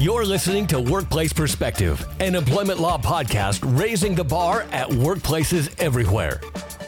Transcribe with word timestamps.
You're 0.00 0.24
listening 0.24 0.66
to 0.68 0.80
Workplace 0.80 1.34
Perspective, 1.34 2.02
an 2.20 2.34
employment 2.34 2.80
law 2.80 2.96
podcast 2.96 3.60
raising 3.78 4.14
the 4.14 4.24
bar 4.24 4.62
at 4.72 4.88
workplaces 4.88 5.78
everywhere. 5.78 6.40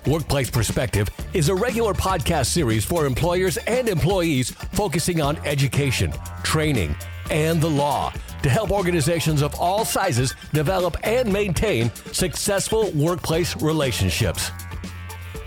Workplace 0.07 0.49
Perspective 0.49 1.11
is 1.35 1.51
a 1.51 1.55
regular 1.55 1.93
podcast 1.93 2.47
series 2.47 2.87
for 2.87 3.05
employers 3.05 3.59
and 3.67 3.87
employees 3.87 4.53
focusing 4.73 5.21
on 5.21 5.37
education, 5.45 6.11
training, 6.43 6.97
and 7.31 7.61
the 7.61 7.69
law 7.69 8.15
to 8.43 8.49
help 8.49 8.71
organizations 8.71 9.43
of 9.43 9.55
all 9.57 9.85
sizes 9.85 10.35
develop 10.55 10.97
and 11.03 11.31
maintain 11.31 11.93
successful 12.13 12.93
workplace 12.93 13.61
relationships. 13.61 14.51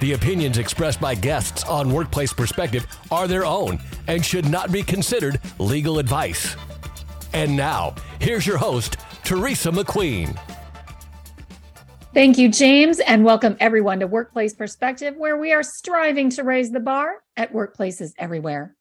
The 0.01 0.13
opinions 0.13 0.59
expressed 0.59 1.01
by 1.01 1.15
guests 1.15 1.63
on 1.63 1.91
Workplace 1.91 2.31
Perspective 2.31 2.85
are 3.09 3.27
their 3.27 3.43
own 3.43 3.79
and 4.07 4.23
should 4.23 4.47
not 4.47 4.71
be 4.71 4.83
considered 4.83 5.39
legal 5.57 5.97
advice. 5.97 6.55
And 7.35 7.57
now, 7.57 7.93
here's 8.21 8.47
your 8.47 8.55
host, 8.55 8.95
Teresa 9.25 9.69
McQueen. 9.69 10.39
Thank 12.13 12.37
you, 12.37 12.47
James, 12.47 13.01
and 13.01 13.25
welcome 13.25 13.57
everyone 13.59 13.99
to 13.99 14.07
Workplace 14.07 14.53
Perspective, 14.53 15.17
where 15.17 15.35
we 15.35 15.51
are 15.51 15.61
striving 15.61 16.29
to 16.29 16.45
raise 16.45 16.71
the 16.71 16.79
bar 16.79 17.15
at 17.35 17.51
workplaces 17.51 18.13
everywhere. 18.17 18.73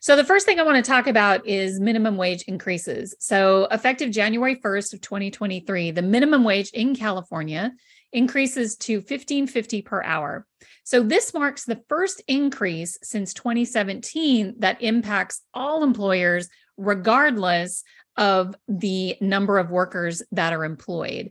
So 0.01 0.15
the 0.15 0.23
first 0.23 0.47
thing 0.47 0.61
I 0.61 0.63
want 0.63 0.77
to 0.77 0.89
talk 0.89 1.09
about 1.09 1.45
is 1.45 1.81
minimum 1.81 2.17
wage 2.17 2.43
increases. 2.43 3.17
So 3.19 3.67
effective 3.73 4.13
January 4.13 4.55
1st 4.55 4.95
of 4.95 5.01
2023, 5.01 5.91
the 5.91 6.03
minimum 6.03 6.45
wage 6.45 6.71
in 6.71 6.95
California 6.95 7.73
increases 8.13 8.77
to 8.77 8.99
1550 8.99 9.83
per 9.83 10.05
hour. 10.05 10.47
So 10.85 11.03
this 11.03 11.35
marks 11.35 11.65
the 11.65 11.83
first 11.89 12.23
increase 12.29 12.99
since 13.03 13.35
2017 13.35 14.55
that 14.59 14.83
impacts 14.83 15.43
all 15.53 15.83
employers 15.83 16.49
regardless 16.77 17.83
of 18.17 18.55
the 18.69 19.17
number 19.21 19.59
of 19.59 19.71
workers 19.71 20.23
that 20.33 20.53
are 20.53 20.65
employed. 20.65 21.31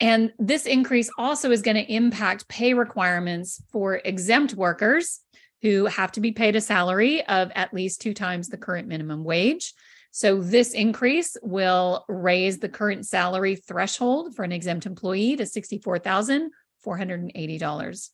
And 0.00 0.32
this 0.38 0.66
increase 0.66 1.08
also 1.18 1.50
is 1.50 1.62
going 1.62 1.76
to 1.76 1.92
impact 1.92 2.48
pay 2.48 2.74
requirements 2.74 3.62
for 3.72 4.00
exempt 4.04 4.54
workers 4.54 5.20
who 5.62 5.86
have 5.86 6.12
to 6.12 6.20
be 6.20 6.30
paid 6.32 6.54
a 6.56 6.60
salary 6.60 7.26
of 7.26 7.50
at 7.54 7.72
least 7.74 8.00
two 8.00 8.14
times 8.14 8.48
the 8.48 8.56
current 8.56 8.86
minimum 8.86 9.24
wage. 9.24 9.74
So, 10.10 10.40
this 10.40 10.74
increase 10.74 11.36
will 11.42 12.04
raise 12.08 12.58
the 12.58 12.68
current 12.68 13.06
salary 13.06 13.56
threshold 13.56 14.36
for 14.36 14.44
an 14.44 14.52
exempt 14.52 14.86
employee 14.86 15.34
to 15.36 15.42
$64,480. 15.42 18.10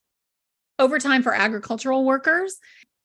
Overtime 0.81 1.23
for 1.23 1.35
agricultural 1.35 2.07
workers 2.07 2.59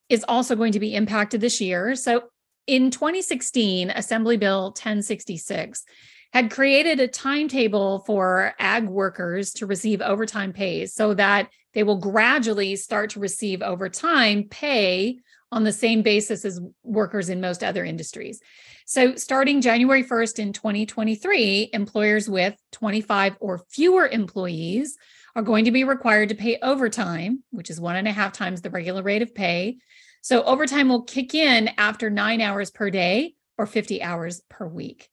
is 0.07 0.23
also 0.27 0.55
going 0.55 0.71
to 0.71 0.79
be 0.79 0.95
impacted 0.95 1.41
this 1.41 1.59
year. 1.59 1.93
So, 1.95 2.29
in 2.67 2.89
2016, 2.89 3.91
Assembly 3.91 4.37
Bill 4.37 4.67
1066 4.67 5.83
had 6.31 6.49
created 6.49 7.01
a 7.01 7.07
timetable 7.07 7.99
for 8.07 8.53
ag 8.59 8.85
workers 8.87 9.51
to 9.53 9.65
receive 9.65 10.01
overtime 10.01 10.53
pay 10.53 10.85
so 10.85 11.13
that 11.15 11.49
they 11.73 11.83
will 11.83 11.97
gradually 11.97 12.77
start 12.77 13.09
to 13.11 13.19
receive 13.19 13.61
overtime 13.61 14.45
pay 14.49 15.19
on 15.51 15.65
the 15.65 15.71
same 15.73 16.01
basis 16.01 16.45
as 16.45 16.61
workers 16.83 17.29
in 17.29 17.41
most 17.41 17.61
other 17.61 17.83
industries. 17.83 18.39
So, 18.85 19.15
starting 19.15 19.59
January 19.59 20.03
1st 20.03 20.39
in 20.39 20.53
2023, 20.53 21.71
employers 21.73 22.29
with 22.29 22.55
25 22.71 23.35
or 23.41 23.65
fewer 23.69 24.07
employees 24.07 24.97
are 25.35 25.41
going 25.41 25.65
to 25.65 25.71
be 25.71 25.83
required 25.83 26.29
to 26.29 26.35
pay 26.35 26.57
overtime, 26.61 27.43
which 27.51 27.69
is 27.69 27.79
one 27.79 27.97
and 27.97 28.07
a 28.07 28.11
half 28.11 28.31
times 28.31 28.61
the 28.61 28.69
regular 28.69 29.03
rate 29.03 29.21
of 29.21 29.35
pay. 29.35 29.77
So, 30.21 30.43
overtime 30.43 30.89
will 30.89 31.03
kick 31.03 31.35
in 31.35 31.69
after 31.77 32.09
nine 32.09 32.41
hours 32.41 32.71
per 32.71 32.89
day 32.89 33.35
or 33.57 33.65
50 33.65 34.01
hours 34.01 34.41
per 34.49 34.67
week. 34.67 35.09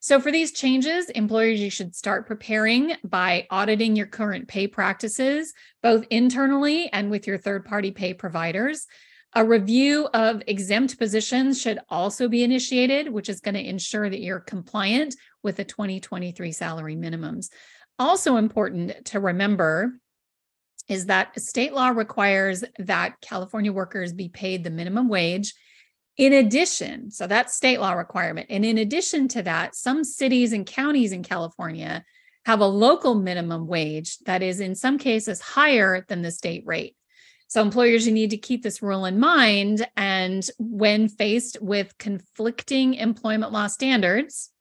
So, 0.00 0.20
for 0.20 0.30
these 0.30 0.52
changes, 0.52 1.10
employers, 1.10 1.60
you 1.60 1.70
should 1.70 1.94
start 1.94 2.26
preparing 2.26 2.94
by 3.02 3.46
auditing 3.50 3.96
your 3.96 4.06
current 4.06 4.48
pay 4.48 4.66
practices, 4.66 5.54
both 5.82 6.06
internally 6.10 6.90
and 6.92 7.10
with 7.10 7.26
your 7.26 7.38
third 7.38 7.64
party 7.64 7.90
pay 7.90 8.14
providers. 8.14 8.86
A 9.34 9.44
review 9.44 10.08
of 10.12 10.42
exempt 10.46 10.98
positions 10.98 11.60
should 11.60 11.78
also 11.88 12.28
be 12.28 12.44
initiated, 12.44 13.10
which 13.10 13.30
is 13.30 13.40
going 13.40 13.54
to 13.54 13.66
ensure 13.66 14.10
that 14.10 14.20
you're 14.20 14.40
compliant 14.40 15.16
with 15.42 15.56
the 15.56 15.64
2023 15.64 16.52
salary 16.52 16.96
minimums. 16.96 17.48
Also, 17.98 18.36
important 18.36 19.04
to 19.06 19.20
remember 19.20 19.92
is 20.88 21.06
that 21.06 21.40
state 21.40 21.72
law 21.72 21.88
requires 21.88 22.64
that 22.78 23.20
California 23.20 23.72
workers 23.72 24.12
be 24.12 24.28
paid 24.28 24.64
the 24.64 24.70
minimum 24.70 25.08
wage 25.08 25.54
in 26.18 26.34
addition, 26.34 27.10
so 27.10 27.26
that's 27.26 27.54
state 27.54 27.80
law 27.80 27.92
requirement. 27.92 28.48
And 28.50 28.66
in 28.66 28.78
addition 28.78 29.28
to 29.28 29.42
that, 29.44 29.74
some 29.74 30.04
cities 30.04 30.52
and 30.52 30.66
counties 30.66 31.12
in 31.12 31.22
California 31.22 32.04
have 32.44 32.60
a 32.60 32.66
local 32.66 33.14
minimum 33.14 33.66
wage 33.66 34.18
that 34.26 34.42
is 34.42 34.60
in 34.60 34.74
some 34.74 34.98
cases 34.98 35.40
higher 35.40 36.04
than 36.08 36.20
the 36.20 36.30
state 36.30 36.64
rate. 36.66 36.96
So 37.48 37.62
employers 37.62 38.06
you 38.06 38.12
need 38.12 38.30
to 38.30 38.36
keep 38.36 38.62
this 38.62 38.82
rule 38.82 39.04
in 39.04 39.18
mind 39.18 39.86
and 39.96 40.46
when 40.58 41.08
faced 41.08 41.58
with 41.60 41.96
conflicting 41.98 42.94
employment 42.94 43.52
law 43.52 43.66
standards, 43.66 44.51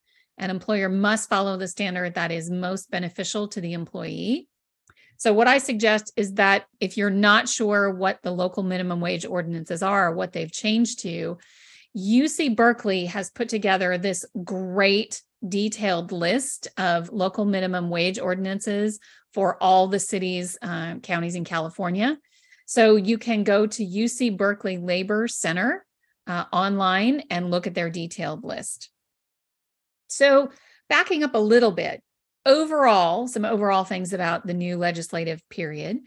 an 0.42 0.50
employer 0.50 0.90
must 0.90 1.30
follow 1.30 1.56
the 1.56 1.68
standard 1.68 2.16
that 2.16 2.32
is 2.32 2.50
most 2.50 2.92
beneficial 2.92 3.48
to 3.50 3.62
the 3.62 3.74
employee. 3.74 4.50
So, 5.18 5.34
what 5.34 5.48
I 5.48 5.60
suggest 5.60 6.12
is 6.18 6.34
that 6.34 6.66
if 6.80 6.98
you're 6.98 7.12
not 7.12 7.48
sure 7.48 7.94
what 7.94 8.20
the 8.24 8.32
local 8.32 8.64
minimum 8.64 9.00
wage 9.00 9.26
ordinances 9.26 9.84
are, 9.84 10.14
what 10.14 10.34
they've 10.34 10.52
changed 10.52 11.00
to, 11.02 11.38
UC 11.96 12.56
Berkeley 12.56 13.06
has 13.06 13.30
put 13.30 13.48
together 13.48 13.98
this 13.98 14.26
great 14.44 15.22
detailed 15.48 16.12
list 16.12 16.68
of 16.78 17.12
local 17.12 17.46
minimum 17.46 17.90
wage 17.90 18.18
ordinances 18.18 19.00
for 19.34 19.62
all 19.62 19.88
the 19.88 20.00
cities, 20.00 20.58
uh, 20.64 20.96
counties 21.04 21.36
in 21.36 21.44
California. 21.44 22.18
So 22.66 22.96
you 22.96 23.18
can 23.18 23.44
go 23.44 23.68
to 23.68 23.86
UC 23.86 24.38
Berkeley 24.38 24.78
Labor 24.78 25.28
Center 25.28 25.86
uh, 26.26 26.46
online 26.52 27.24
and 27.30 27.52
look 27.52 27.68
at 27.68 27.76
their 27.76 27.90
detailed 27.90 28.44
list. 28.44 28.90
So, 30.12 30.52
backing 30.90 31.24
up 31.24 31.36
a 31.36 31.40
little 31.40 31.72
bit, 31.72 32.02
overall, 32.46 33.28
some 33.28 33.46
overall 33.46 33.84
things 33.84 34.14
about 34.14 34.46
the 34.46 34.54
new 34.54 34.78
legislative 34.78 35.48
period. 35.50 36.00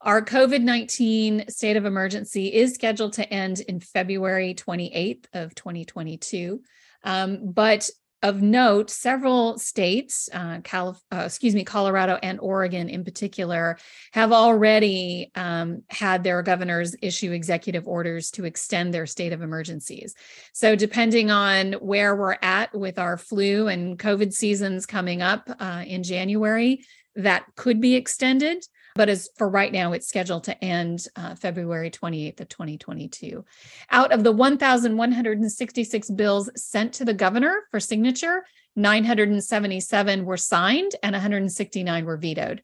Our 0.00 0.24
COVID 0.24 0.62
19 0.62 1.44
state 1.48 1.76
of 1.76 1.84
emergency 1.84 2.52
is 2.52 2.74
scheduled 2.74 3.12
to 3.14 3.32
end 3.32 3.60
in 3.60 3.78
February 3.78 4.54
28th 4.54 5.26
of 5.32 5.54
2022. 5.54 6.60
Um, 7.04 7.52
but 7.52 7.88
of 8.22 8.40
note, 8.40 8.88
several 8.88 9.58
states, 9.58 10.28
uh, 10.32 10.60
uh, 10.72 10.94
excuse 11.12 11.54
me, 11.54 11.64
Colorado 11.64 12.18
and 12.22 12.38
Oregon 12.40 12.88
in 12.88 13.04
particular, 13.04 13.78
have 14.12 14.32
already 14.32 15.30
um, 15.34 15.82
had 15.90 16.22
their 16.22 16.42
governors 16.42 16.94
issue 17.02 17.32
executive 17.32 17.88
orders 17.88 18.30
to 18.32 18.44
extend 18.44 18.94
their 18.94 19.06
state 19.06 19.32
of 19.32 19.42
emergencies. 19.42 20.14
So, 20.52 20.76
depending 20.76 21.30
on 21.30 21.72
where 21.74 22.14
we're 22.14 22.38
at 22.42 22.72
with 22.74 22.98
our 22.98 23.16
flu 23.16 23.68
and 23.68 23.98
COVID 23.98 24.32
seasons 24.32 24.86
coming 24.86 25.20
up 25.20 25.50
uh, 25.58 25.84
in 25.86 26.02
January, 26.02 26.84
that 27.16 27.44
could 27.56 27.80
be 27.80 27.94
extended. 27.94 28.64
But 28.94 29.08
as 29.08 29.28
for 29.36 29.48
right 29.48 29.72
now, 29.72 29.92
it's 29.92 30.08
scheduled 30.08 30.44
to 30.44 30.64
end 30.64 31.06
uh, 31.16 31.34
February 31.34 31.90
28th 31.90 32.40
of 32.40 32.48
2022. 32.48 33.44
Out 33.90 34.12
of 34.12 34.24
the 34.24 34.32
1,166 34.32 36.10
bills 36.10 36.50
sent 36.56 36.94
to 36.94 37.04
the 37.04 37.14
governor 37.14 37.62
for 37.70 37.80
signature, 37.80 38.44
977 38.76 40.24
were 40.24 40.36
signed 40.36 40.92
and 41.02 41.12
169 41.12 42.04
were 42.04 42.16
vetoed. 42.16 42.62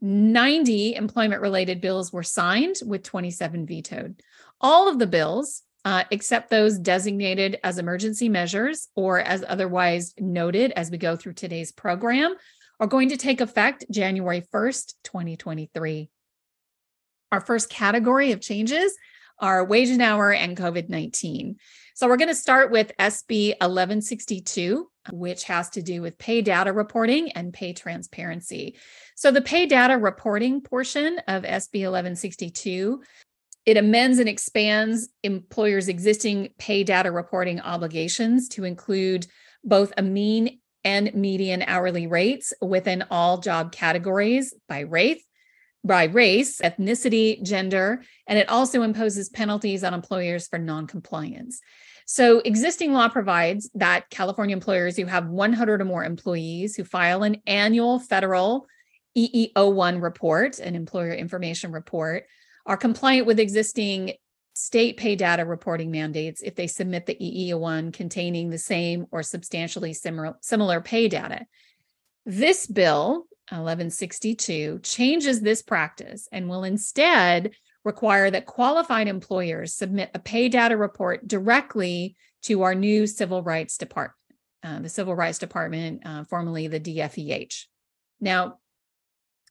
90 0.00 0.94
employment 0.94 1.42
related 1.42 1.80
bills 1.80 2.12
were 2.12 2.22
signed 2.22 2.76
with 2.84 3.02
27 3.02 3.66
vetoed. 3.66 4.22
All 4.60 4.88
of 4.88 4.98
the 4.98 5.06
bills, 5.06 5.62
uh, 5.84 6.04
except 6.10 6.50
those 6.50 6.78
designated 6.78 7.58
as 7.64 7.78
emergency 7.78 8.28
measures 8.28 8.88
or 8.94 9.20
as 9.20 9.44
otherwise 9.46 10.14
noted 10.18 10.72
as 10.72 10.90
we 10.90 10.98
go 10.98 11.16
through 11.16 11.32
today's 11.32 11.72
program, 11.72 12.34
are 12.80 12.86
going 12.86 13.08
to 13.10 13.16
take 13.16 13.40
effect 13.40 13.84
January 13.90 14.42
1st, 14.52 14.94
2023. 15.04 16.10
Our 17.32 17.40
first 17.40 17.68
category 17.68 18.32
of 18.32 18.40
changes 18.40 18.96
are 19.40 19.64
wage 19.64 19.90
and 19.90 20.02
hour 20.02 20.32
and 20.32 20.56
COVID 20.56 20.88
19. 20.88 21.56
So 21.94 22.08
we're 22.08 22.16
going 22.16 22.28
to 22.28 22.34
start 22.34 22.70
with 22.70 22.92
SB 22.98 23.50
1162, 23.60 24.90
which 25.12 25.44
has 25.44 25.70
to 25.70 25.82
do 25.82 26.02
with 26.02 26.18
pay 26.18 26.42
data 26.42 26.72
reporting 26.72 27.32
and 27.32 27.52
pay 27.52 27.72
transparency. 27.72 28.76
So 29.16 29.30
the 29.30 29.42
pay 29.42 29.66
data 29.66 29.96
reporting 29.96 30.60
portion 30.60 31.18
of 31.26 31.42
SB 31.42 31.82
1162 31.82 33.02
it 33.66 33.76
amends 33.76 34.18
and 34.18 34.30
expands 34.30 35.10
employers' 35.22 35.88
existing 35.88 36.48
pay 36.56 36.84
data 36.84 37.12
reporting 37.12 37.60
obligations 37.60 38.48
to 38.48 38.64
include 38.64 39.26
both 39.62 39.92
a 39.98 40.02
mean 40.02 40.60
and 40.84 41.14
median 41.14 41.62
hourly 41.62 42.06
rates 42.06 42.52
within 42.60 43.04
all 43.10 43.38
job 43.38 43.72
categories 43.72 44.54
by 44.68 44.80
race, 44.80 45.22
by 45.84 46.04
race, 46.04 46.60
ethnicity, 46.60 47.42
gender, 47.42 48.02
and 48.26 48.38
it 48.38 48.48
also 48.48 48.82
imposes 48.82 49.28
penalties 49.28 49.84
on 49.84 49.94
employers 49.94 50.46
for 50.48 50.58
noncompliance. 50.58 51.60
So, 52.06 52.38
existing 52.38 52.94
law 52.94 53.08
provides 53.08 53.70
that 53.74 54.08
California 54.08 54.56
employers 54.56 54.96
who 54.96 55.04
have 55.04 55.28
100 55.28 55.82
or 55.82 55.84
more 55.84 56.04
employees 56.04 56.74
who 56.74 56.84
file 56.84 57.22
an 57.22 57.42
annual 57.46 57.98
federal 57.98 58.66
EEO1 59.16 60.02
report, 60.02 60.58
an 60.58 60.74
employer 60.74 61.12
information 61.12 61.70
report, 61.70 62.24
are 62.64 62.76
compliant 62.76 63.26
with 63.26 63.38
existing 63.38 64.14
state 64.58 64.96
pay 64.96 65.14
data 65.14 65.44
reporting 65.44 65.88
mandates 65.88 66.42
if 66.42 66.56
they 66.56 66.66
submit 66.66 67.06
the 67.06 67.14
EEO1 67.14 67.92
containing 67.92 68.50
the 68.50 68.58
same 68.58 69.06
or 69.12 69.22
substantially 69.22 69.92
similar, 69.92 70.36
similar 70.40 70.80
pay 70.80 71.06
data. 71.06 71.46
This 72.26 72.66
bill, 72.66 73.28
1162, 73.50 74.80
changes 74.82 75.40
this 75.40 75.62
practice 75.62 76.28
and 76.32 76.48
will 76.48 76.64
instead 76.64 77.52
require 77.84 78.32
that 78.32 78.46
qualified 78.46 79.06
employers 79.06 79.74
submit 79.74 80.10
a 80.12 80.18
pay 80.18 80.48
data 80.48 80.76
report 80.76 81.28
directly 81.28 82.16
to 82.42 82.62
our 82.62 82.74
new 82.74 83.06
Civil 83.06 83.44
Rights 83.44 83.78
Department, 83.78 84.18
uh, 84.64 84.80
the 84.80 84.88
Civil 84.88 85.14
Rights 85.14 85.38
Department, 85.38 86.02
uh, 86.04 86.24
formerly 86.24 86.66
the 86.66 86.80
DFEH. 86.80 87.66
Now, 88.20 88.58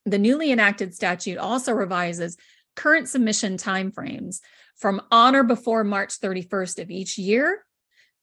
the 0.06 0.19
newly 0.19 0.51
enacted 0.51 0.94
statute 0.94 1.38
also 1.38 1.71
revises 1.71 2.36
current 2.75 3.07
submission 3.07 3.56
timeframes 3.56 4.42
from 4.77 5.01
on 5.12 5.35
or 5.35 5.44
before 5.44 5.83
March 5.83 6.19
31st 6.19 6.81
of 6.81 6.91
each 6.91 7.18
year 7.18 7.65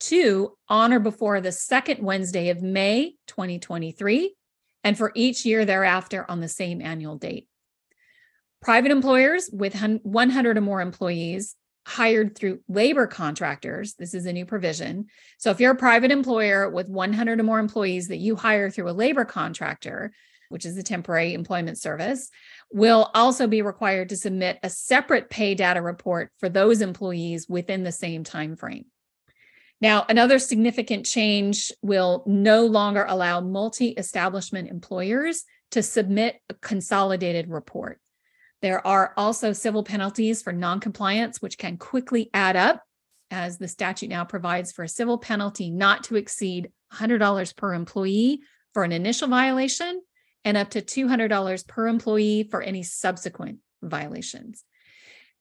to 0.01 0.57
on 0.69 0.93
or 0.93 1.01
before 1.01 1.41
the 1.41 1.53
second 1.53 2.03
Wednesday 2.03 2.51
of 2.51 2.63
May 2.63 3.15
2023, 3.27 4.35
and 4.83 4.97
for 4.97 5.13
each 5.15 5.45
year 5.45 5.65
thereafter 5.65 6.29
on 6.29 6.41
the 6.41 6.49
same 6.49 6.81
annual 6.81 7.17
date. 7.17 7.49
Private 8.61 8.91
employers 8.91 9.51
with 9.53 9.75
100 9.75 10.57
or 10.57 10.61
more 10.61 10.81
employees 10.81 11.55
hired 11.87 12.35
through 12.35 12.61
labor 12.67 13.07
contractors, 13.07 13.95
this 13.95 14.15
is 14.15 14.25
a 14.27 14.33
new 14.33 14.47
provision. 14.47 15.07
So 15.39 15.51
if 15.51 15.61
you're 15.61 15.73
a 15.73 15.77
private 15.77 16.11
employer 16.11 16.71
with 16.71 16.89
100 16.89 17.41
or 17.41 17.43
more 17.43 17.59
employees 17.59 18.09
that 18.09 18.17
you 18.17 18.37
hire 18.37 18.71
through 18.71 18.91
a 18.91 18.93
labor 18.93 19.27
contractor, 19.27 20.13
which 20.49 20.65
is 20.65 20.77
a 20.79 20.83
temporary 20.83 21.35
employment 21.35 21.79
service, 21.79 22.31
will 22.75 23.09
also 23.15 23.47
be 23.47 23.63
required 23.63 24.09
to 24.09 24.17
submit 24.17 24.59
a 24.65 24.69
separate 24.69 25.31
pay 25.31 25.55
data 25.55 25.81
report 25.81 26.33
for 26.39 26.49
those 26.49 26.81
employees 26.81 27.49
within 27.49 27.85
the 27.85 27.93
same 27.93 28.25
time 28.25 28.57
frame. 28.57 28.85
Now, 29.81 30.05
another 30.09 30.41
significant 30.41 31.07
change 31.07 31.71
will 31.83 32.25
no 32.27 32.67
longer 32.67 33.07
allow 33.09 33.41
multi-establishment 33.41 34.69
employers 34.69 35.45
to 35.71 35.85
submit 35.85 36.41
a 36.49 36.55
consolidated 36.55 37.49
report. 37.49 38.01
There 38.61 38.85
are 38.85 39.13
also 39.17 39.53
civil 39.53 39.85
penalties 39.85 40.43
for 40.43 40.53
noncompliance, 40.53 41.41
which 41.41 41.59
can 41.59 41.77
quickly 41.77 42.29
add 42.35 42.57
up, 42.57 42.83
as 43.31 43.57
the 43.57 43.69
statute 43.69 44.09
now 44.09 44.25
provides 44.25 44.73
for 44.73 44.83
a 44.83 44.89
civil 44.89 45.19
penalty 45.19 45.71
not 45.71 46.03
to 46.05 46.17
exceed 46.17 46.73
$100 46.93 47.57
per 47.57 47.73
employee 47.73 48.41
for 48.73 48.83
an 48.83 48.91
initial 48.91 49.29
violation 49.29 50.03
and 50.45 50.57
up 50.57 50.71
to 50.71 50.83
$200 50.83 51.67
per 51.67 51.89
employee 51.89 52.49
for 52.51 52.63
any 52.63 52.83
subsequent 52.83 53.59
violations. 53.83 54.65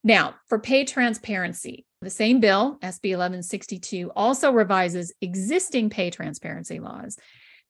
Now, 0.04 0.36
for 0.48 0.60
pay 0.60 0.84
transparency, 0.84 1.86
the 2.02 2.10
same 2.10 2.40
bill, 2.40 2.78
SB 2.82 3.12
1162, 3.12 4.12
also 4.16 4.52
revises 4.52 5.14
existing 5.22 5.90
pay 5.90 6.10
transparency 6.10 6.80
laws 6.80 7.18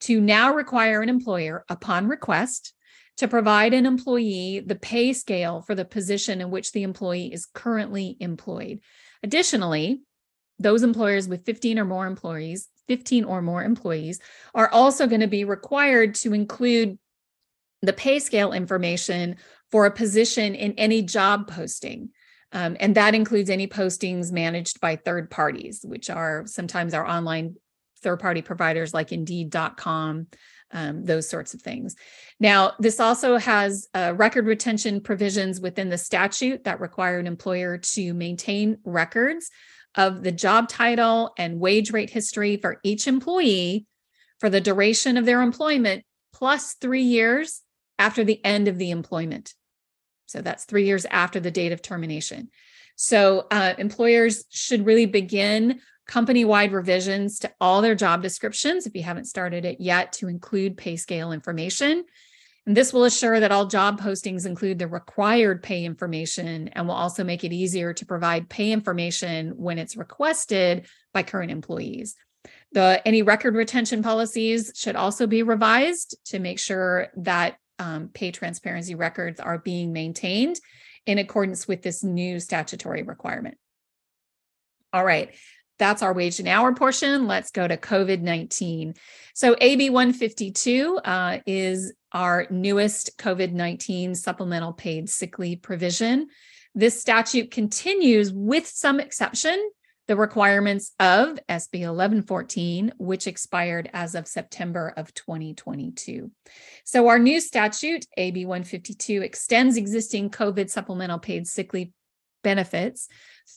to 0.02 0.20
now 0.20 0.54
require 0.54 1.02
an 1.02 1.10
employer, 1.10 1.64
upon 1.70 2.08
request, 2.08 2.74
to 3.18 3.28
provide 3.28 3.74
an 3.74 3.86
employee 3.86 4.64
the 4.66 4.76
pay 4.76 5.14
scale 5.14 5.62
for 5.62 5.76
the 5.76 5.86
position 5.86 6.42
in 6.42 6.50
which 6.50 6.72
the 6.72 6.84
employee 6.84 7.32
is 7.32 7.46
currently 7.46 8.18
employed. 8.20 8.80
Additionally, 9.22 10.02
those 10.60 10.84
employers 10.84 11.28
with 11.28 11.46
15 11.46 11.78
or 11.78 11.86
more 11.86 12.08
employees, 12.08 12.68
15 12.88 13.24
or 13.24 13.42
more 13.42 13.64
employees, 13.64 14.20
are 14.56 14.70
also 14.70 15.08
going 15.08 15.22
to 15.22 15.28
be 15.28 15.46
required 15.46 16.16
to 16.16 16.34
include 16.34 16.98
the 17.84 17.94
pay 17.94 18.18
scale 18.18 18.54
information 18.54 19.36
for 19.70 19.86
a 19.86 19.92
position 19.92 20.56
in 20.56 20.74
any 20.74 21.02
job 21.02 21.48
posting. 21.48 22.10
Um, 22.54 22.78
and 22.80 22.96
that 22.96 23.14
includes 23.14 23.50
any 23.50 23.68
postings 23.68 24.32
managed 24.32 24.80
by 24.80 24.96
third 24.96 25.30
parties, 25.30 25.82
which 25.84 26.10
are 26.10 26.44
sometimes 26.48 26.94
our 26.94 27.06
online 27.06 27.56
third 28.02 28.20
party 28.20 28.42
providers 28.42 28.94
like 28.94 29.12
Indeed.com, 29.12 30.28
um, 30.72 31.04
those 31.04 31.28
sorts 31.28 31.54
of 31.54 31.62
things. 31.62 31.96
Now, 32.40 32.74
this 32.80 33.00
also 33.00 33.38
has 33.38 33.88
uh, 33.94 34.14
record 34.16 34.46
retention 34.46 35.02
provisions 35.02 35.60
within 35.60 35.90
the 35.90 35.98
statute 35.98 36.64
that 36.64 36.80
require 36.80 37.20
an 37.20 37.28
employer 37.28 37.78
to 37.78 38.14
maintain 38.14 38.78
records 38.86 39.50
of 39.96 40.24
the 40.24 40.32
job 40.32 40.70
title 40.70 41.34
and 41.38 41.60
wage 41.60 41.92
rate 41.92 42.10
history 42.10 42.58
for 42.58 42.80
each 42.84 43.08
employee 43.08 43.88
for 44.40 44.50
the 44.50 44.62
duration 44.62 45.18
of 45.18 45.26
their 45.26 45.42
employment 45.42 46.04
plus 46.34 46.74
three 46.74 47.04
years 47.04 47.62
after 48.00 48.24
the 48.24 48.44
end 48.44 48.68
of 48.68 48.78
the 48.78 48.92
employment. 48.92 49.54
So 50.26 50.42
that's 50.42 50.66
three 50.66 50.86
years 50.86 51.06
after 51.06 51.40
the 51.40 51.52
date 51.52 51.72
of 51.72 51.82
termination. 51.82 52.50
So 52.96 53.48
uh, 53.52 53.74
employers 53.78 54.46
should 54.50 54.86
really 54.86 55.06
begin 55.06 55.80
company 56.08 56.46
wide 56.46 56.74
revisions 56.74 57.40
to 57.40 57.52
all 57.62 57.82
their 57.82 57.96
job 57.96 58.22
descriptions, 58.22 58.86
if 58.86 58.96
you 58.96 59.04
haven't 59.04 59.26
started 59.26 59.66
it 59.66 59.80
yet, 59.80 60.12
to 60.14 60.28
include 60.28 60.78
pay 60.78 60.98
scale 60.98 61.32
information. 61.32 62.04
And 62.66 62.78
this 62.78 62.94
will 62.94 63.04
assure 63.04 63.40
that 63.40 63.52
all 63.52 63.66
job 63.66 64.00
postings 64.00 64.46
include 64.46 64.80
the 64.80 64.88
required 64.88 65.64
pay 65.64 65.84
information 65.84 66.70
and 66.70 66.88
will 66.88 66.96
also 66.96 67.24
make 67.24 67.44
it 67.44 67.52
easier 67.52 67.94
to 67.94 68.06
provide 68.06 68.50
pay 68.50 68.72
information 68.72 69.54
when 69.58 69.78
it's 69.78 69.98
requested 69.98 70.88
by 71.14 71.24
current 71.24 71.52
employees. 71.52 72.16
The 72.72 73.02
any 73.06 73.22
record 73.22 73.56
retention 73.56 74.02
policies 74.02 74.72
should 74.76 74.96
also 74.96 75.28
be 75.28 75.44
revised 75.44 76.16
to 76.28 76.40
make 76.40 76.60
sure 76.60 77.10
that 77.18 77.58
um, 77.80 78.10
pay 78.14 78.32
transparency 78.32 78.96
records 78.96 79.40
are 79.40 79.58
being 79.58 79.94
maintained 79.94 80.60
in 81.06 81.18
accordance 81.18 81.68
with 81.68 81.82
this 81.82 82.04
new 82.04 82.40
statutory 82.40 83.04
requirement. 83.04 83.58
All 84.92 85.04
right, 85.04 85.34
that's 85.80 86.02
our 86.02 86.14
wage 86.14 86.40
and 86.40 86.48
hour 86.48 86.74
portion. 86.74 87.28
Let's 87.28 87.52
go 87.52 87.68
to 87.68 87.78
COVID 87.78 88.22
19. 88.22 88.94
So, 89.34 89.56
AB 89.60 89.90
152 89.90 91.00
uh, 91.04 91.40
is 91.46 91.94
our 92.12 92.48
newest 92.50 93.18
COVID 93.18 93.52
19 93.52 94.16
supplemental 94.16 94.74
paid 94.74 95.10
sick 95.10 95.40
leave 95.40 95.62
provision. 95.62 96.28
This 96.76 97.00
statute 97.00 97.52
continues 97.52 98.32
with 98.32 98.68
some 98.68 99.00
exception 99.00 99.70
the 100.08 100.16
requirements 100.16 100.92
of 101.00 101.40
SB 101.48 101.82
1114, 101.82 102.94
which 102.98 103.28
expired 103.28 103.90
as 103.94 104.16
of 104.16 104.28
September 104.28 104.94
of 104.98 105.14
2022. 105.14 106.32
So, 106.84 107.08
our 107.08 107.20
new 107.20 107.40
statute, 107.40 108.06
AB 108.18 108.46
152, 108.46 109.22
extends 109.22 109.78
existing 109.78 110.30
COVID 110.30 110.70
supplemental 110.70 111.20
paid 111.20 111.48
sick 111.48 111.74
leave 111.74 111.92
benefits 112.44 113.08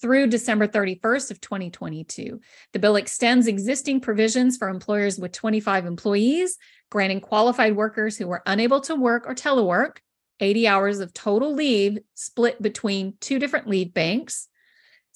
through 0.01 0.29
December 0.29 0.67
31st 0.69 1.33
of 1.33 1.41
2022. 1.41 2.41
The 2.73 2.79
bill 2.79 2.97
extends 2.97 3.47
existing 3.47 4.01
provisions 4.01 4.57
for 4.57 4.69
employers 4.69 5.19
with 5.19 5.33
25 5.33 5.87
employees, 5.87 6.57
granting 6.91 7.21
qualified 7.21 7.77
workers 7.77 8.17
who 8.17 8.29
were 8.29 8.43
unable 8.47 8.81
to 8.83 8.95
work 8.95 9.25
or 9.27 9.35
telework 9.35 9.99
80 10.39 10.69
hours 10.69 11.01
of 11.01 11.13
total 11.13 11.55
leave 11.55 11.99
split 12.15 12.61
between 12.61 13.15
two 13.21 13.39
different 13.39 13.69
leave 13.69 13.93
banks 13.93 14.49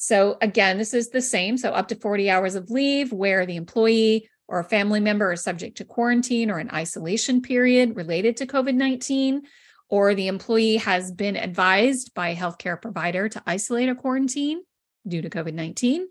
so 0.02 0.38
again, 0.40 0.78
this 0.78 0.95
is 0.95 1.11
the 1.11 1.21
same. 1.21 1.59
So 1.59 1.73
up 1.73 1.88
to 1.88 1.95
40 1.95 2.30
hours 2.30 2.54
of 2.54 2.71
leave 2.71 3.12
where 3.12 3.45
the 3.45 3.57
employee 3.57 4.30
or 4.49 4.61
a 4.61 4.64
family 4.64 4.99
member 4.99 5.30
is 5.30 5.42
subject 5.42 5.76
to 5.76 5.85
quarantine 5.85 6.50
or 6.50 6.59
an 6.59 6.71
isolation 6.71 7.42
period 7.42 7.95
related 7.97 8.38
to 8.38 8.47
COVID 8.47 8.75
19, 8.75 9.42
or 9.90 10.14
the 10.14 10.28
employee 10.28 10.78
has 10.78 11.12
been 11.12 11.37
advised 11.37 12.14
by 12.14 12.30
a 12.30 12.37
healthcare 12.37 12.80
provider 12.80 13.28
to 13.28 13.42
isolate 13.47 13.90
or 13.90 13.95
quarantine 13.95 14.62
due 15.07 15.21
to 15.21 15.28
COVID 15.28 15.52
19, 15.52 16.09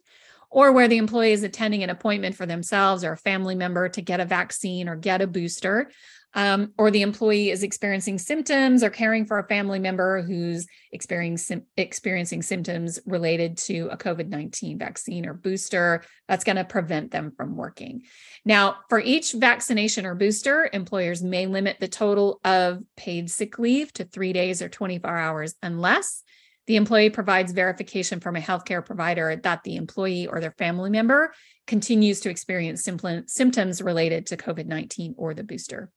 or 0.51 0.71
where 0.71 0.87
the 0.87 0.97
employee 0.97 1.33
is 1.33 1.41
attending 1.41 1.81
an 1.81 1.89
appointment 1.89 2.35
for 2.35 2.45
themselves 2.45 3.03
or 3.03 3.13
a 3.13 3.17
family 3.17 3.55
member 3.55 3.89
to 3.89 4.03
get 4.03 4.19
a 4.19 4.25
vaccine 4.25 4.87
or 4.87 4.97
get 4.97 5.23
a 5.23 5.25
booster 5.25 5.89
um, 6.35 6.73
or 6.77 6.91
the 6.91 7.01
employee 7.01 7.49
is 7.49 7.63
experiencing 7.63 8.19
symptoms 8.19 8.83
or 8.83 8.89
caring 8.89 9.25
for 9.25 9.39
a 9.39 9.47
family 9.47 9.79
member 9.79 10.21
who's 10.21 10.67
experiencing 10.91 11.65
experiencing 11.75 12.43
symptoms 12.43 12.99
related 13.05 13.57
to 13.57 13.89
a 13.91 13.97
COVID 13.97 14.29
19 14.29 14.77
vaccine 14.77 15.25
or 15.25 15.33
booster, 15.33 16.03
that's 16.27 16.43
going 16.43 16.57
to 16.57 16.63
prevent 16.63 17.11
them 17.11 17.31
from 17.35 17.55
working. 17.55 18.03
Now, 18.45 18.77
for 18.89 18.99
each 18.99 19.33
vaccination 19.33 20.05
or 20.05 20.15
booster, 20.15 20.69
employers 20.71 21.23
may 21.23 21.47
limit 21.47 21.77
the 21.79 21.87
total 21.87 22.39
of 22.43 22.83
paid 22.95 23.31
sick 23.31 23.57
leave 23.57 23.91
to 23.93 24.03
three 24.03 24.33
days 24.33 24.61
or 24.61 24.69
24 24.69 25.17
hours 25.17 25.55
unless 25.63 26.23
the 26.67 26.75
employee 26.75 27.09
provides 27.09 27.51
verification 27.51 28.19
from 28.19 28.35
a 28.35 28.39
healthcare 28.39 28.85
provider 28.85 29.35
that 29.35 29.63
the 29.63 29.75
employee 29.75 30.27
or 30.27 30.39
their 30.39 30.51
family 30.51 30.91
member 30.91 31.33
continues 31.65 32.19
to 32.19 32.29
experience 32.29 32.83
symptoms 32.83 33.81
related 33.81 34.27
to 34.27 34.37
COVID 34.37 34.67
19 34.67 35.15
or 35.17 35.33
the 35.33 35.43
booster 35.43 35.89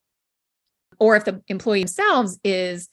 or 1.02 1.16
if 1.16 1.24
the 1.24 1.42
employee 1.48 1.80
themselves 1.80 2.38
is 2.44 2.88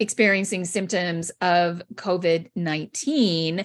experiencing 0.00 0.64
symptoms 0.64 1.30
of 1.40 1.80
COVID 1.94 2.50
19, 2.56 3.64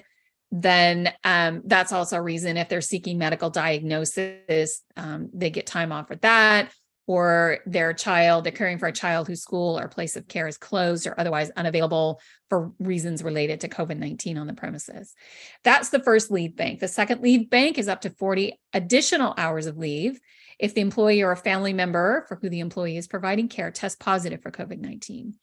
then 0.51 1.11
um, 1.23 1.63
that's 1.65 1.91
also 1.91 2.17
a 2.17 2.21
reason 2.21 2.55
if 2.55 2.69
they're 2.69 2.81
seeking 2.81 3.17
medical 3.17 3.49
diagnosis, 3.49 4.83
um, 4.95 5.31
they 5.33 5.49
get 5.49 5.65
time 5.65 5.91
off 5.91 6.07
for 6.07 6.15
that. 6.17 6.71
Or 7.07 7.59
their 7.65 7.93
child, 7.93 8.43
they're 8.43 8.51
caring 8.51 8.77
for 8.77 8.87
a 8.87 8.91
child 8.91 9.27
whose 9.27 9.41
school 9.41 9.79
or 9.79 9.87
place 9.87 10.17
of 10.17 10.27
care 10.27 10.47
is 10.47 10.57
closed 10.57 11.07
or 11.07 11.19
otherwise 11.19 11.49
unavailable 11.55 12.19
for 12.49 12.73
reasons 12.79 13.23
related 13.23 13.61
to 13.61 13.69
COVID 13.69 13.97
19 13.97 14.37
on 14.37 14.45
the 14.45 14.53
premises. 14.53 15.15
That's 15.63 15.89
the 15.89 16.03
first 16.03 16.29
leave 16.29 16.55
bank. 16.55 16.79
The 16.79 16.87
second 16.87 17.21
leave 17.21 17.49
bank 17.49 17.79
is 17.79 17.87
up 17.87 18.01
to 18.01 18.11
40 18.11 18.59
additional 18.73 19.33
hours 19.35 19.65
of 19.65 19.77
leave 19.77 20.19
if 20.59 20.73
the 20.73 20.81
employee 20.81 21.21
or 21.21 21.31
a 21.31 21.37
family 21.37 21.73
member 21.73 22.25
for 22.27 22.35
who 22.35 22.49
the 22.49 22.59
employee 22.59 22.97
is 22.97 23.07
providing 23.07 23.47
care 23.47 23.71
tests 23.71 23.97
positive 23.99 24.41
for 24.41 24.51
COVID 24.51 24.79
19. 24.79 25.35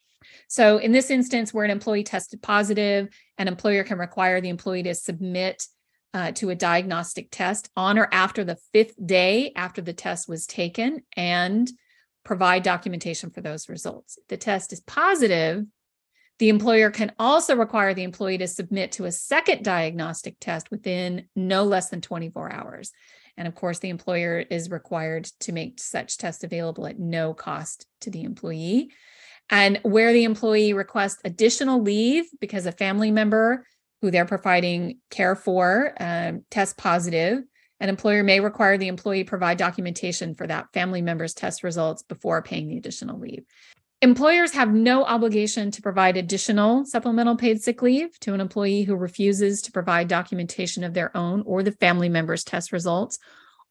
So, 0.48 0.78
in 0.78 0.92
this 0.92 1.10
instance, 1.10 1.52
where 1.52 1.64
an 1.64 1.70
employee 1.70 2.04
tested 2.04 2.42
positive, 2.42 3.08
an 3.38 3.48
employer 3.48 3.84
can 3.84 3.98
require 3.98 4.40
the 4.40 4.48
employee 4.48 4.82
to 4.84 4.94
submit 4.94 5.66
uh, 6.14 6.32
to 6.32 6.50
a 6.50 6.54
diagnostic 6.54 7.28
test 7.30 7.68
on 7.76 7.98
or 7.98 8.08
after 8.12 8.44
the 8.44 8.58
fifth 8.72 8.94
day 9.04 9.52
after 9.56 9.82
the 9.82 9.92
test 9.92 10.28
was 10.28 10.46
taken 10.46 11.02
and 11.16 11.70
provide 12.24 12.62
documentation 12.62 13.30
for 13.30 13.40
those 13.40 13.68
results. 13.68 14.16
If 14.16 14.28
the 14.28 14.36
test 14.36 14.72
is 14.72 14.80
positive, 14.80 15.66
the 16.38 16.48
employer 16.48 16.90
can 16.90 17.12
also 17.18 17.54
require 17.56 17.94
the 17.94 18.02
employee 18.02 18.38
to 18.38 18.48
submit 18.48 18.92
to 18.92 19.04
a 19.04 19.12
second 19.12 19.64
diagnostic 19.64 20.36
test 20.40 20.70
within 20.70 21.26
no 21.36 21.64
less 21.64 21.90
than 21.90 22.00
24 22.00 22.52
hours. 22.52 22.92
And 23.36 23.48
of 23.48 23.54
course, 23.54 23.80
the 23.80 23.88
employer 23.88 24.38
is 24.38 24.70
required 24.70 25.24
to 25.40 25.52
make 25.52 25.80
such 25.80 26.18
tests 26.18 26.44
available 26.44 26.86
at 26.86 26.98
no 26.98 27.34
cost 27.34 27.86
to 28.02 28.10
the 28.10 28.22
employee. 28.22 28.90
And 29.50 29.78
where 29.82 30.12
the 30.12 30.24
employee 30.24 30.72
requests 30.72 31.20
additional 31.24 31.82
leave 31.82 32.24
because 32.40 32.66
a 32.66 32.72
family 32.72 33.10
member 33.10 33.66
who 34.00 34.10
they're 34.10 34.24
providing 34.24 34.98
care 35.10 35.34
for 35.34 35.94
um, 36.00 36.44
test 36.50 36.76
positive, 36.76 37.42
an 37.80 37.88
employer 37.88 38.22
may 38.22 38.40
require 38.40 38.78
the 38.78 38.88
employee 38.88 39.24
provide 39.24 39.58
documentation 39.58 40.34
for 40.34 40.46
that 40.46 40.68
family 40.72 41.02
member's 41.02 41.34
test 41.34 41.62
results 41.62 42.02
before 42.02 42.42
paying 42.42 42.68
the 42.68 42.76
additional 42.76 43.18
leave. 43.18 43.44
Employers 44.04 44.52
have 44.52 44.70
no 44.70 45.02
obligation 45.02 45.70
to 45.70 45.80
provide 45.80 46.18
additional 46.18 46.84
supplemental 46.84 47.36
paid 47.36 47.62
sick 47.62 47.80
leave 47.80 48.20
to 48.20 48.34
an 48.34 48.40
employee 48.42 48.82
who 48.82 48.94
refuses 48.94 49.62
to 49.62 49.72
provide 49.72 50.08
documentation 50.08 50.84
of 50.84 50.92
their 50.92 51.16
own 51.16 51.42
or 51.46 51.62
the 51.62 51.72
family 51.72 52.10
member's 52.10 52.44
test 52.44 52.70
results, 52.70 53.18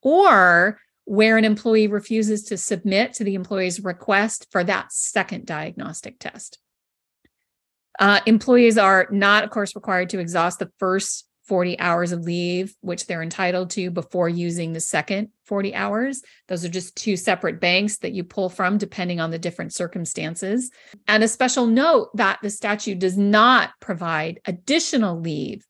or 0.02 0.80
where 1.06 1.38
an 1.38 1.46
employee 1.46 1.86
refuses 1.86 2.46
to 2.46 2.58
submit 2.58 3.14
to 3.14 3.24
the 3.24 3.36
employee's 3.36 3.84
request 3.84 4.48
for 4.50 4.64
that 4.64 4.92
second 4.92 5.46
diagnostic 5.46 6.18
test. 6.18 6.58
Uh, 8.00 8.20
employees 8.26 8.80
are 8.80 9.08
not, 9.12 9.44
of 9.44 9.52
course, 9.52 9.76
required 9.76 10.10
to 10.10 10.18
exhaust 10.18 10.58
the 10.58 10.72
first 10.80 11.28
40 11.48 11.80
hours 11.80 12.12
of 12.12 12.22
leave, 12.22 12.76
which 12.82 13.06
they're 13.06 13.22
entitled 13.22 13.70
to 13.72 13.92
before 13.92 14.30
using 14.30 14.74
the 14.74 14.80
second 14.80 15.30
40 15.46 15.76
hours. 15.76 16.22
Those 16.48 16.64
are 16.64 16.70
just 16.70 16.96
two 16.96 17.18
separate 17.18 17.60
banks 17.60 17.98
that 17.98 18.14
you 18.14 18.24
pull 18.24 18.50
from 18.50 18.78
depending 18.78 19.20
on 19.20 19.32
the 19.32 19.40
different 19.40 19.74
circumstances. 19.74 20.72
And 21.08 21.24
a 21.24 21.28
special 21.28 21.68
note 21.68 22.16
that 22.16 22.40
the 22.42 22.50
statute 22.50 23.00
does 23.00 23.18
not 23.18 23.72
provide 23.80 24.40
additional 24.46 25.20
leave 25.20 25.66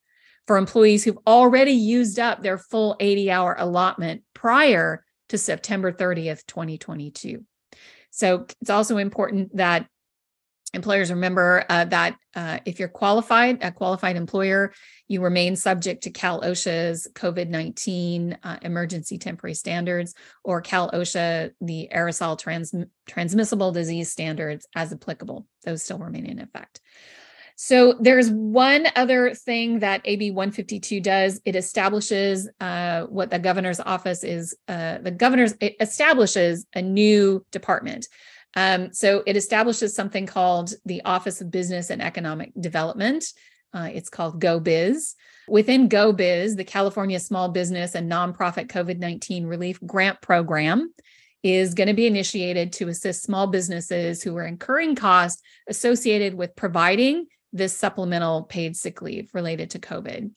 for 0.46 0.56
employees 0.56 1.02
who've 1.02 1.18
already 1.26 1.72
used 1.72 2.18
up 2.18 2.42
their 2.42 2.58
full 2.58 2.96
80 3.00 3.30
hour 3.30 3.56
allotment 3.58 4.22
prior 4.32 5.04
to 5.30 5.38
September 5.38 5.90
30th, 5.92 6.46
2022. 6.46 7.44
So 8.10 8.46
it's 8.60 8.70
also 8.70 8.98
important 8.98 9.56
that 9.56 9.88
employers 10.74 11.10
remember 11.10 11.64
uh, 11.68 11.84
that 11.86 12.16
uh, 12.34 12.58
if 12.64 12.78
you're 12.78 12.88
qualified, 12.88 13.62
a 13.62 13.70
qualified 13.70 14.16
employer, 14.16 14.72
you 15.08 15.22
remain 15.22 15.56
subject 15.56 16.02
to 16.04 16.10
Cal 16.10 16.42
OSHA's 16.42 17.08
COVID 17.14 17.48
19 17.48 18.38
uh, 18.42 18.58
emergency 18.62 19.18
temporary 19.18 19.54
standards 19.54 20.14
or 20.42 20.60
Cal 20.60 20.90
OSHA, 20.90 21.52
the 21.60 21.88
aerosol 21.94 22.38
trans- 22.38 22.74
transmissible 23.06 23.72
disease 23.72 24.10
standards 24.10 24.66
as 24.74 24.92
applicable. 24.92 25.46
Those 25.64 25.82
still 25.82 25.98
remain 25.98 26.26
in 26.26 26.40
effect. 26.40 26.80
So 27.56 27.94
there's 28.00 28.30
one 28.30 28.88
other 28.96 29.32
thing 29.32 29.78
that 29.80 30.02
AB 30.04 30.32
152 30.32 31.00
does. 31.00 31.40
It 31.44 31.54
establishes 31.54 32.48
uh, 32.60 33.02
what 33.02 33.30
the 33.30 33.38
governor's 33.38 33.78
office 33.78 34.24
is. 34.24 34.56
Uh, 34.66 34.98
the 34.98 35.12
governor's 35.12 35.54
it 35.60 35.76
establishes 35.80 36.66
a 36.74 36.82
new 36.82 37.44
department. 37.52 38.08
Um, 38.56 38.92
so 38.92 39.22
it 39.26 39.36
establishes 39.36 39.94
something 39.94 40.26
called 40.26 40.72
the 40.84 41.02
Office 41.04 41.40
of 41.40 41.50
Business 41.50 41.90
and 41.90 42.00
Economic 42.00 42.52
Development. 42.58 43.24
Uh, 43.72 43.90
it's 43.92 44.08
called 44.08 44.40
GoBiz. 44.40 45.14
Within 45.48 45.88
GoBiz, 45.88 46.56
the 46.56 46.64
California 46.64 47.18
Small 47.18 47.48
Business 47.48 47.94
and 47.94 48.10
Nonprofit 48.10 48.68
COVID 48.68 48.98
19 48.98 49.46
Relief 49.46 49.80
Grant 49.84 50.20
Program 50.20 50.94
is 51.42 51.74
going 51.74 51.88
to 51.88 51.94
be 51.94 52.06
initiated 52.06 52.72
to 52.72 52.88
assist 52.88 53.22
small 53.22 53.46
businesses 53.46 54.22
who 54.22 54.34
are 54.36 54.46
incurring 54.46 54.94
costs 54.94 55.42
associated 55.68 56.34
with 56.34 56.56
providing 56.56 57.26
this 57.52 57.76
supplemental 57.76 58.44
paid 58.44 58.76
sick 58.76 59.02
leave 59.02 59.28
related 59.34 59.70
to 59.70 59.78
COVID. 59.78 60.30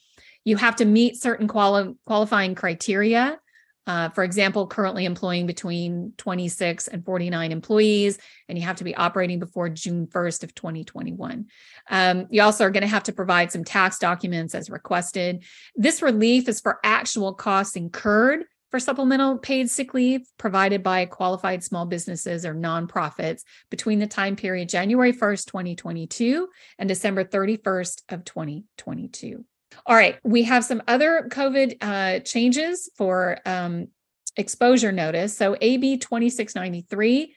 You 0.43 0.57
have 0.57 0.75
to 0.77 0.86
meet 0.86 1.21
certain 1.21 1.47
quali- 1.47 1.95
qualifying 2.05 2.55
criteria 2.55 3.39
uh, 3.88 4.10
for 4.10 4.24
example, 4.25 4.67
currently 4.67 5.06
employing 5.06 5.48
between 5.48 6.13
26 6.17 6.89
and 6.89 7.06
49 7.06 7.51
employees, 7.53 8.20
and 8.50 8.58
you 8.58 8.65
have 8.65 8.75
to 8.75 8.84
be 8.84 8.94
operating 8.96 9.39
before 9.39 9.70
June 9.70 10.08
1st 10.08 10.44
of 10.44 10.53
2021. 10.53 11.46
Um, 11.89 12.27
you 12.29 12.41
also 12.41 12.65
are 12.65 12.70
going 12.70 12.82
to 12.82 12.88
have 12.88 13.03
to 13.03 13.13
provide 13.13 13.51
some 13.51 13.63
tax 13.63 13.98
documents 13.98 14.53
as 14.53 14.70
requested. 14.70 15.44
This 15.75 16.01
relief 16.01 16.50
is 16.50 16.60
for 16.60 16.79
actual 16.84 17.34
costs 17.34 17.77
incurred 17.77 18.44
for 18.70 18.79
supplemental 18.82 19.38
paid 19.38 19.70
sick 19.70 19.94
leave 19.94 20.27
provided 20.38 20.84
by 20.84 21.06
qualified 21.06 21.63
small 21.63 21.86
businesses 21.86 22.46
or 22.46 22.53
nonprofits 22.53 23.44
between 23.70 24.00
the 24.00 24.08
time 24.08 24.36
period 24.36 24.67
January 24.67 25.13
1st, 25.13 25.46
2022 25.46 26.50
and 26.77 26.89
December 26.89 27.24
31st 27.24 28.01
of 28.10 28.25
2022. 28.25 29.46
All 29.86 29.95
right, 29.95 30.17
we 30.24 30.43
have 30.43 30.63
some 30.65 30.81
other 30.88 31.27
COVID 31.31 31.77
uh, 31.81 32.19
changes 32.19 32.89
for 32.97 33.39
um, 33.45 33.88
exposure 34.36 34.91
notice. 34.91 35.36
So, 35.36 35.55
AB 35.59 35.97
2693, 35.97 37.33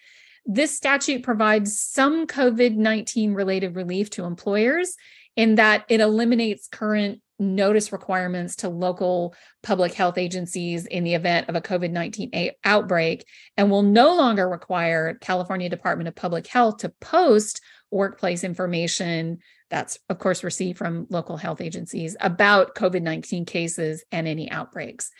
this 0.47 0.77
statute 0.77 1.23
provides 1.23 1.81
some 1.81 2.27
COVID 2.27 2.77
19 2.77 3.35
related 3.35 3.77
relief 3.77 4.11
to 4.11 4.25
employers 4.25 4.97
in 5.37 5.57
that 5.57 5.85
it 5.89 6.01
eliminates 6.01 6.69
current 6.69 7.21
notice 7.39 7.91
requirements 7.91 8.57
to 8.57 8.69
local 8.69 9.35
public 9.63 9.95
health 9.95 10.19
agencies 10.19 10.87
in 10.87 11.05
the 11.05 11.15
event 11.15 11.49
of 11.49 11.57
a 11.57 11.61
COVID 11.61 11.91
19 11.91 12.53
outbreak 12.65 13.25
and 13.57 13.71
will 13.71 13.83
no 13.83 14.15
longer 14.15 14.49
require 14.49 15.15
California 15.15 15.69
Department 15.69 16.09
of 16.09 16.15
Public 16.15 16.47
Health 16.47 16.79
to 16.79 16.91
post 17.01 17.63
workplace 17.91 18.45
information 18.45 19.39
that's 19.71 19.99
of 20.09 20.19
course 20.19 20.45
received 20.45 20.79
from 20.79 21.07
local 21.11 21.37
health 21.37 21.61
agencies 21.61 22.17
about 22.21 22.75
COVID-19 22.75 23.47
cases 23.47 24.05
and 24.13 24.27
any 24.27 24.51
outbreaks. 24.51 25.11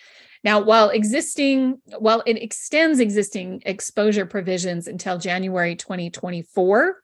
Now, 0.43 0.61
while 0.61 0.89
existing, 0.89 1.81
while 1.99 2.23
it 2.27 2.43
extends 2.43 2.99
existing 2.99 3.63
exposure 3.67 4.27
provisions 4.27 4.87
until 4.87 5.19
January 5.19 5.77
2024, 5.77 6.97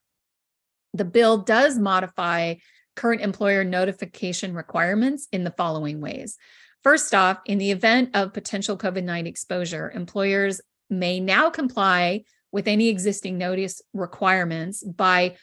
the 0.95 1.05
bill 1.05 1.39
does 1.39 1.79
modify 1.79 2.55
current 2.95 3.21
employer 3.21 3.63
notification 3.63 4.55
requirements 4.55 5.29
in 5.33 5.45
the 5.45 5.51
following 5.51 6.01
ways. 6.01 6.39
First 6.83 7.15
off, 7.15 7.39
in 7.45 7.59
the 7.59 7.73
event 7.73 8.11
of 8.15 8.33
potential 8.33 8.79
COVID 8.79 9.05
19 9.05 9.27
exposure, 9.27 9.93
employers 9.95 10.61
may 10.89 11.21
now 11.21 11.51
comply 11.51 12.25
with 12.53 12.69
any 12.69 12.89
existing 12.89 13.37
notice 13.37 13.83
requirements 13.93 14.83
by 14.83 15.37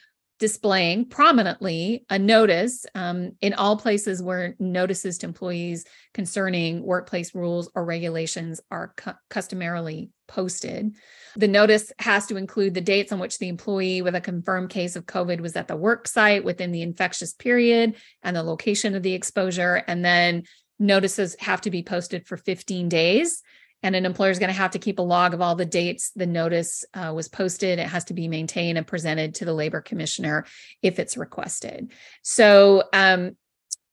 displaying 0.44 1.08
prominently 1.08 2.04
a 2.10 2.18
notice 2.18 2.84
um, 2.94 3.32
in 3.40 3.54
all 3.54 3.78
places 3.78 4.22
where 4.22 4.54
notices 4.58 5.16
to 5.16 5.26
employees 5.26 5.86
concerning 6.12 6.82
workplace 6.82 7.34
rules 7.34 7.70
or 7.74 7.82
regulations 7.82 8.60
are 8.70 8.92
cu- 8.94 9.12
customarily 9.30 10.10
posted. 10.28 10.94
The 11.36 11.48
notice 11.48 11.94
has 11.98 12.26
to 12.26 12.36
include 12.36 12.74
the 12.74 12.82
dates 12.82 13.10
on 13.10 13.20
which 13.20 13.38
the 13.38 13.48
employee 13.48 14.02
with 14.02 14.14
a 14.14 14.20
confirmed 14.20 14.68
case 14.68 14.96
of 14.96 15.06
COVID 15.06 15.40
was 15.40 15.56
at 15.56 15.66
the 15.66 15.76
work 15.76 16.06
site 16.06 16.44
within 16.44 16.72
the 16.72 16.82
infectious 16.82 17.32
period 17.32 17.94
and 18.22 18.36
the 18.36 18.42
location 18.42 18.94
of 18.94 19.02
the 19.02 19.14
exposure. 19.14 19.76
And 19.86 20.04
then 20.04 20.42
notices 20.78 21.36
have 21.38 21.62
to 21.62 21.70
be 21.70 21.82
posted 21.82 22.26
for 22.26 22.36
15 22.36 22.90
days 22.90 23.42
and 23.84 23.94
an 23.94 24.06
employer 24.06 24.30
is 24.30 24.38
going 24.38 24.48
to 24.48 24.58
have 24.58 24.72
to 24.72 24.78
keep 24.78 24.98
a 24.98 25.02
log 25.02 25.34
of 25.34 25.42
all 25.42 25.54
the 25.54 25.66
dates 25.66 26.10
the 26.16 26.26
notice 26.26 26.84
uh, 26.94 27.12
was 27.14 27.28
posted. 27.28 27.78
It 27.78 27.86
has 27.86 28.04
to 28.04 28.14
be 28.14 28.26
maintained 28.26 28.78
and 28.78 28.86
presented 28.86 29.36
to 29.36 29.44
the 29.44 29.52
labor 29.52 29.82
commissioner 29.82 30.46
if 30.82 30.98
it's 30.98 31.18
requested. 31.18 31.92
So, 32.22 32.84
um, 32.92 33.36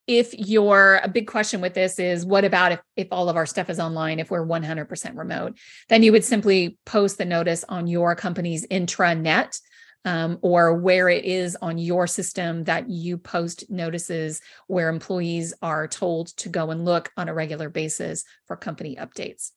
if 0.07 0.33
your 0.33 0.99
a 1.03 1.07
big 1.07 1.27
question 1.27 1.61
with 1.61 1.75
this 1.75 1.99
is 1.99 2.25
what 2.25 2.43
about 2.43 2.71
if, 2.71 2.79
if 2.95 3.07
all 3.11 3.29
of 3.29 3.35
our 3.35 3.45
stuff 3.45 3.69
is 3.69 3.79
online 3.79 4.19
if 4.19 4.31
we're 4.31 4.45
100% 4.45 5.15
remote 5.15 5.57
then 5.89 6.01
you 6.01 6.11
would 6.11 6.25
simply 6.25 6.77
post 6.87 7.19
the 7.19 7.23
notice 7.23 7.63
on 7.69 7.85
your 7.85 8.15
company's 8.15 8.65
intranet 8.67 9.59
um, 10.03 10.39
or 10.41 10.73
where 10.73 11.07
it 11.07 11.23
is 11.23 11.55
on 11.61 11.77
your 11.77 12.07
system 12.07 12.63
that 12.63 12.89
you 12.89 13.15
post 13.19 13.69
notices 13.69 14.41
where 14.65 14.89
employees 14.89 15.53
are 15.61 15.87
told 15.87 16.35
to 16.37 16.49
go 16.49 16.71
and 16.71 16.83
look 16.83 17.11
on 17.15 17.29
a 17.29 17.33
regular 17.33 17.69
basis 17.69 18.25
for 18.47 18.55
company 18.57 18.97
updates 18.99 19.51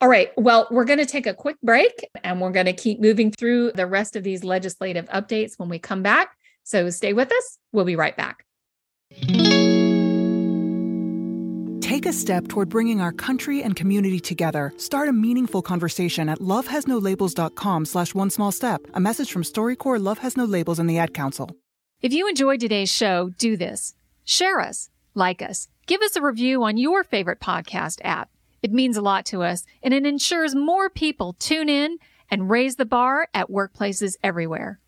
all 0.00 0.08
right. 0.08 0.30
Well, 0.36 0.66
we're 0.70 0.84
going 0.84 0.98
to 0.98 1.06
take 1.06 1.26
a 1.26 1.34
quick 1.34 1.56
break 1.62 2.08
and 2.24 2.40
we're 2.40 2.50
going 2.50 2.66
to 2.66 2.72
keep 2.72 3.00
moving 3.00 3.30
through 3.30 3.72
the 3.72 3.86
rest 3.86 4.16
of 4.16 4.22
these 4.22 4.44
legislative 4.44 5.06
updates 5.06 5.58
when 5.58 5.68
we 5.68 5.78
come 5.78 6.02
back. 6.02 6.36
So 6.64 6.88
stay 6.90 7.12
with 7.12 7.32
us. 7.32 7.58
We'll 7.72 7.84
be 7.84 7.96
right 7.96 8.16
back. 8.16 8.44
Take 11.80 12.06
a 12.06 12.12
step 12.12 12.46
toward 12.46 12.68
bringing 12.68 13.00
our 13.00 13.10
country 13.12 13.62
and 13.62 13.74
community 13.74 14.20
together. 14.20 14.72
Start 14.76 15.08
a 15.08 15.12
meaningful 15.12 15.60
conversation 15.60 16.28
at 16.28 16.38
lovehasnolabels.com 16.38 17.84
slash 17.84 18.14
one 18.14 18.30
small 18.30 18.52
step. 18.52 18.80
A 18.94 19.00
message 19.00 19.32
from 19.32 19.42
StoryCorps 19.42 20.02
Love 20.02 20.18
Has 20.18 20.36
No 20.36 20.44
Labels 20.44 20.78
and 20.78 20.88
the 20.88 20.98
Ad 20.98 21.12
Council. 21.12 21.50
If 22.00 22.12
you 22.12 22.28
enjoyed 22.28 22.60
today's 22.60 22.90
show, 22.90 23.30
do 23.36 23.56
this. 23.56 23.94
Share 24.24 24.60
us, 24.60 24.88
like 25.14 25.42
us, 25.42 25.68
give 25.86 26.00
us 26.00 26.16
a 26.16 26.22
review 26.22 26.62
on 26.62 26.76
your 26.76 27.02
favorite 27.02 27.40
podcast 27.40 27.98
app. 28.04 28.30
It 28.62 28.72
means 28.72 28.96
a 28.96 29.02
lot 29.02 29.24
to 29.26 29.42
us, 29.42 29.64
and 29.82 29.94
it 29.94 30.04
ensures 30.04 30.54
more 30.54 30.90
people 30.90 31.34
tune 31.34 31.68
in 31.68 31.98
and 32.30 32.50
raise 32.50 32.76
the 32.76 32.84
bar 32.84 33.28
at 33.32 33.48
workplaces 33.48 34.16
everywhere. 34.22 34.78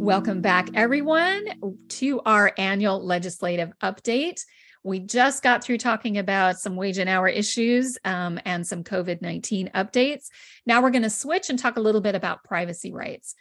Welcome 0.00 0.40
back, 0.40 0.68
everyone, 0.74 1.44
to 1.88 2.20
our 2.20 2.52
annual 2.58 3.04
legislative 3.04 3.72
update. 3.82 4.40
We 4.84 5.00
just 5.00 5.42
got 5.42 5.64
through 5.64 5.78
talking 5.78 6.18
about 6.18 6.58
some 6.58 6.76
wage 6.76 6.98
and 6.98 7.10
hour 7.10 7.28
issues 7.28 7.98
um, 8.04 8.38
and 8.44 8.66
some 8.66 8.84
COVID 8.84 9.20
19 9.22 9.70
updates. 9.74 10.26
Now 10.66 10.82
we're 10.82 10.90
going 10.90 11.02
to 11.02 11.10
switch 11.10 11.50
and 11.50 11.58
talk 11.58 11.76
a 11.76 11.80
little 11.80 12.00
bit 12.00 12.14
about 12.14 12.44
privacy 12.44 12.92
rights. 12.92 13.34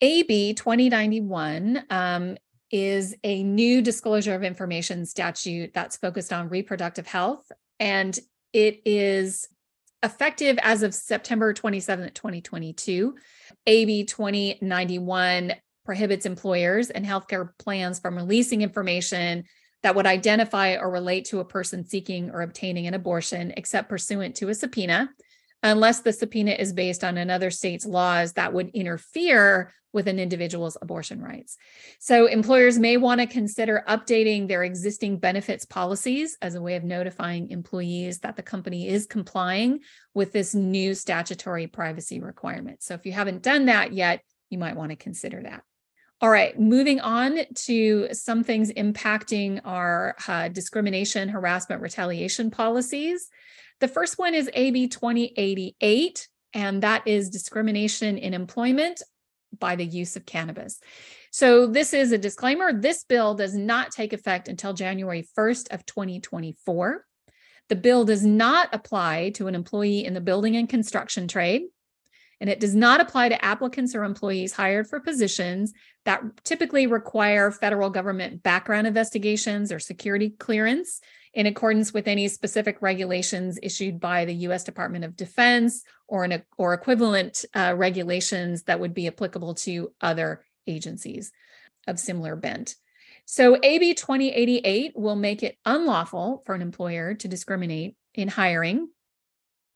AB 0.00 0.54
2091 0.54 1.84
um, 1.90 2.36
is 2.70 3.14
a 3.22 3.42
new 3.42 3.82
disclosure 3.82 4.34
of 4.34 4.42
information 4.42 5.06
statute 5.06 5.72
that's 5.72 5.96
focused 5.96 6.32
on 6.32 6.48
reproductive 6.48 7.06
health. 7.06 7.50
And 7.78 8.18
it 8.52 8.82
is 8.84 9.48
effective 10.02 10.58
as 10.62 10.82
of 10.82 10.94
September 10.94 11.52
27, 11.52 12.12
2022. 12.12 13.14
AB 13.66 14.04
2091 14.04 15.54
prohibits 15.84 16.26
employers 16.26 16.90
and 16.90 17.06
healthcare 17.06 17.50
plans 17.58 18.00
from 18.00 18.16
releasing 18.16 18.62
information 18.62 19.44
that 19.82 19.94
would 19.94 20.06
identify 20.06 20.74
or 20.74 20.90
relate 20.90 21.26
to 21.26 21.40
a 21.40 21.44
person 21.44 21.86
seeking 21.86 22.30
or 22.30 22.42
obtaining 22.42 22.86
an 22.86 22.94
abortion, 22.94 23.52
except 23.56 23.88
pursuant 23.88 24.34
to 24.34 24.48
a 24.48 24.54
subpoena, 24.54 25.08
unless 25.62 26.00
the 26.00 26.12
subpoena 26.12 26.52
is 26.52 26.72
based 26.72 27.04
on 27.04 27.16
another 27.16 27.50
state's 27.50 27.86
laws 27.86 28.32
that 28.32 28.52
would 28.52 28.68
interfere 28.70 29.72
with 29.96 30.08
an 30.08 30.18
individual's 30.18 30.76
abortion 30.82 31.22
rights. 31.22 31.56
So, 31.98 32.26
employers 32.26 32.78
may 32.78 32.98
want 32.98 33.22
to 33.22 33.26
consider 33.26 33.82
updating 33.88 34.46
their 34.46 34.62
existing 34.62 35.18
benefits 35.18 35.64
policies 35.64 36.36
as 36.42 36.54
a 36.54 36.60
way 36.60 36.76
of 36.76 36.84
notifying 36.84 37.50
employees 37.50 38.18
that 38.18 38.36
the 38.36 38.42
company 38.42 38.88
is 38.88 39.06
complying 39.06 39.80
with 40.12 40.32
this 40.32 40.54
new 40.54 40.94
statutory 40.94 41.66
privacy 41.66 42.20
requirement. 42.20 42.82
So, 42.82 42.92
if 42.92 43.06
you 43.06 43.12
haven't 43.12 43.42
done 43.42 43.64
that 43.66 43.94
yet, 43.94 44.20
you 44.50 44.58
might 44.58 44.76
want 44.76 44.90
to 44.90 44.96
consider 44.96 45.42
that. 45.44 45.62
All 46.20 46.30
right, 46.30 46.58
moving 46.60 47.00
on 47.00 47.38
to 47.64 48.08
some 48.12 48.44
things 48.44 48.70
impacting 48.72 49.62
our 49.64 50.14
uh, 50.28 50.48
discrimination, 50.48 51.30
harassment, 51.30 51.80
retaliation 51.80 52.50
policies. 52.50 53.30
The 53.80 53.88
first 53.88 54.18
one 54.18 54.34
is 54.34 54.50
AB 54.52 54.88
2088, 54.88 56.28
and 56.52 56.82
that 56.82 57.08
is 57.08 57.30
discrimination 57.30 58.18
in 58.18 58.34
employment 58.34 59.00
by 59.58 59.76
the 59.76 59.84
use 59.84 60.16
of 60.16 60.26
cannabis. 60.26 60.80
So 61.30 61.66
this 61.66 61.92
is 61.92 62.12
a 62.12 62.18
disclaimer. 62.18 62.72
This 62.72 63.04
bill 63.04 63.34
does 63.34 63.54
not 63.54 63.90
take 63.90 64.12
effect 64.12 64.48
until 64.48 64.72
January 64.72 65.26
1st 65.36 65.72
of 65.72 65.84
2024. 65.84 67.04
The 67.68 67.76
bill 67.76 68.04
does 68.04 68.24
not 68.24 68.68
apply 68.72 69.30
to 69.34 69.48
an 69.48 69.54
employee 69.54 70.04
in 70.04 70.14
the 70.14 70.20
building 70.20 70.56
and 70.56 70.68
construction 70.68 71.26
trade, 71.26 71.62
and 72.40 72.48
it 72.48 72.60
does 72.60 72.74
not 72.74 73.00
apply 73.00 73.30
to 73.30 73.44
applicants 73.44 73.94
or 73.94 74.04
employees 74.04 74.52
hired 74.52 74.86
for 74.86 75.00
positions 75.00 75.72
that 76.04 76.22
typically 76.44 76.86
require 76.86 77.50
federal 77.50 77.90
government 77.90 78.42
background 78.42 78.86
investigations 78.86 79.72
or 79.72 79.78
security 79.78 80.30
clearance 80.30 81.00
in 81.36 81.44
accordance 81.44 81.92
with 81.92 82.08
any 82.08 82.28
specific 82.28 82.80
regulations 82.80 83.58
issued 83.62 84.00
by 84.00 84.24
the 84.24 84.34
U.S. 84.34 84.64
Department 84.64 85.04
of 85.04 85.14
Defense 85.16 85.84
or 86.08 86.24
an, 86.24 86.42
or 86.56 86.72
equivalent 86.72 87.44
uh, 87.54 87.74
regulations 87.76 88.62
that 88.62 88.80
would 88.80 88.94
be 88.94 89.06
applicable 89.06 89.54
to 89.54 89.92
other 90.00 90.46
agencies 90.66 91.30
of 91.86 92.00
similar 92.00 92.36
bent. 92.36 92.74
So 93.26 93.58
AB 93.62 93.92
2088 93.92 94.92
will 94.96 95.14
make 95.14 95.42
it 95.42 95.58
unlawful 95.66 96.42
for 96.46 96.54
an 96.54 96.62
employer 96.62 97.12
to 97.12 97.28
discriminate 97.28 97.96
in 98.14 98.28
hiring, 98.28 98.88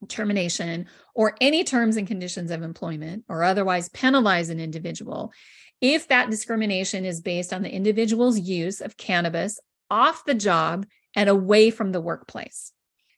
termination, 0.07 0.87
or 1.13 1.35
any 1.39 1.63
terms 1.63 1.95
and 1.95 2.07
conditions 2.07 2.49
of 2.49 2.63
employment, 2.63 3.23
or 3.29 3.43
otherwise 3.43 3.87
penalize 3.89 4.49
an 4.49 4.59
individual 4.59 5.31
if 5.79 6.07
that 6.07 6.31
discrimination 6.31 7.05
is 7.05 7.21
based 7.21 7.53
on 7.53 7.61
the 7.61 7.71
individual's 7.71 8.39
use 8.39 8.81
of 8.81 8.97
cannabis 8.97 9.59
off 9.91 10.25
the 10.25 10.33
job 10.33 10.85
and 11.15 11.29
away 11.29 11.71
from 11.71 11.91
the 11.91 12.01
workplace. 12.01 12.71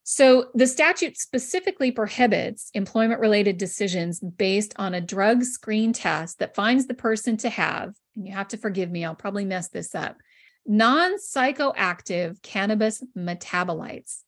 So 0.04 0.50
the 0.54 0.68
statute 0.68 1.18
specifically 1.18 1.92
prohibits 1.92 2.70
employment 2.74 3.22
related 3.22 3.58
decisions 3.58 4.20
based 4.20 4.74
on 4.76 4.94
a 4.94 5.02
drug 5.02 5.44
screen 5.44 5.94
test 5.94 6.40
that 6.40 6.56
finds 6.56 6.88
the 6.88 6.94
person 6.94 7.38
to 7.38 7.50
have, 7.50 7.94
and 8.16 8.28
you 8.28 8.34
have 8.34 8.50
to 8.50 8.58
forgive 8.58 8.92
me, 8.92 9.06
I'll 9.06 9.16
probably 9.16 9.46
mess 9.46 9.70
this 9.70 9.96
up, 9.96 10.18
non 10.66 11.14
psychoactive 11.18 12.42
cannabis 12.42 13.02
metabolites, 13.18 14.24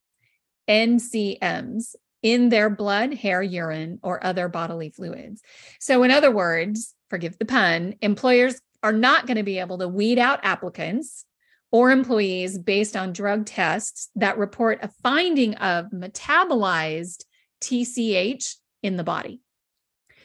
NCMs, 0.69 1.95
in 2.23 2.49
their 2.49 2.71
blood, 2.71 3.13
hair, 3.13 3.43
urine, 3.43 3.99
or 4.01 4.25
other 4.25 4.47
bodily 4.47 4.89
fluids. 4.89 5.41
So, 5.79 6.01
in 6.03 6.09
other 6.09 6.31
words, 6.31 6.95
forgive 7.09 7.37
the 7.37 7.45
pun, 7.45 7.95
employers 8.01 8.59
are 8.81 8.93
not 8.93 9.27
going 9.27 9.37
to 9.37 9.43
be 9.43 9.59
able 9.59 9.77
to 9.79 9.87
weed 9.87 10.17
out 10.17 10.39
applicants 10.43 11.25
or 11.75 11.91
employees 11.91 12.57
based 12.57 12.95
on 12.95 13.11
drug 13.11 13.45
tests 13.45 14.09
that 14.15 14.37
report 14.37 14.79
a 14.81 14.87
finding 15.03 15.53
of 15.55 15.87
metabolized 15.87 17.25
TCH 17.59 18.55
in 18.81 18.95
the 18.95 19.03
body. 19.03 19.41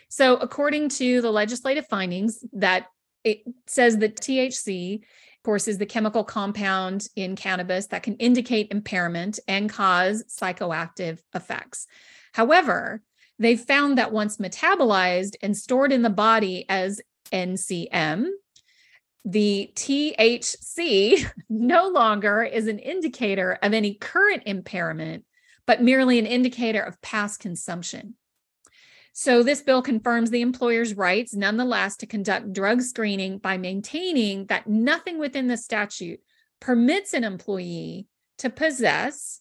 So, 0.08 0.36
according 0.36 0.90
to 0.90 1.20
the 1.20 1.32
legislative 1.32 1.88
findings, 1.88 2.44
that 2.52 2.86
it 3.24 3.40
says 3.66 3.98
that 3.98 4.14
THC, 4.14 5.00
of 5.00 5.42
course, 5.42 5.66
is 5.66 5.78
the 5.78 5.86
chemical 5.86 6.22
compound 6.22 7.08
in 7.16 7.34
cannabis 7.34 7.88
that 7.88 8.04
can 8.04 8.14
indicate 8.18 8.70
impairment 8.70 9.40
and 9.48 9.68
cause 9.68 10.22
psychoactive 10.28 11.18
effects. 11.34 11.88
However, 12.32 13.02
they 13.40 13.56
found 13.56 13.98
that 13.98 14.12
once 14.12 14.36
metabolized 14.36 15.34
and 15.42 15.56
stored 15.56 15.90
in 15.90 16.02
the 16.02 16.10
body 16.10 16.64
as 16.68 17.00
NCM, 17.32 18.28
the 19.24 19.70
THC 19.74 21.30
no 21.48 21.88
longer 21.88 22.42
is 22.42 22.66
an 22.66 22.78
indicator 22.78 23.58
of 23.62 23.72
any 23.72 23.94
current 23.94 24.44
impairment, 24.46 25.24
but 25.66 25.82
merely 25.82 26.18
an 26.18 26.26
indicator 26.26 26.80
of 26.80 27.00
past 27.02 27.40
consumption. 27.40 28.14
So, 29.12 29.42
this 29.42 29.60
bill 29.60 29.82
confirms 29.82 30.30
the 30.30 30.40
employer's 30.40 30.94
rights, 30.94 31.34
nonetheless, 31.34 31.96
to 31.96 32.06
conduct 32.06 32.52
drug 32.52 32.80
screening 32.80 33.38
by 33.38 33.58
maintaining 33.58 34.46
that 34.46 34.68
nothing 34.68 35.18
within 35.18 35.48
the 35.48 35.56
statute 35.56 36.20
permits 36.60 37.12
an 37.12 37.24
employee 37.24 38.06
to 38.38 38.50
possess 38.50 39.40